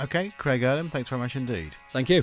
Okay, 0.00 0.32
Craig 0.38 0.60
Erlam, 0.60 0.90
thanks 0.90 1.08
very 1.08 1.20
much 1.20 1.34
indeed. 1.34 1.72
Thank 1.92 2.08
you. 2.08 2.22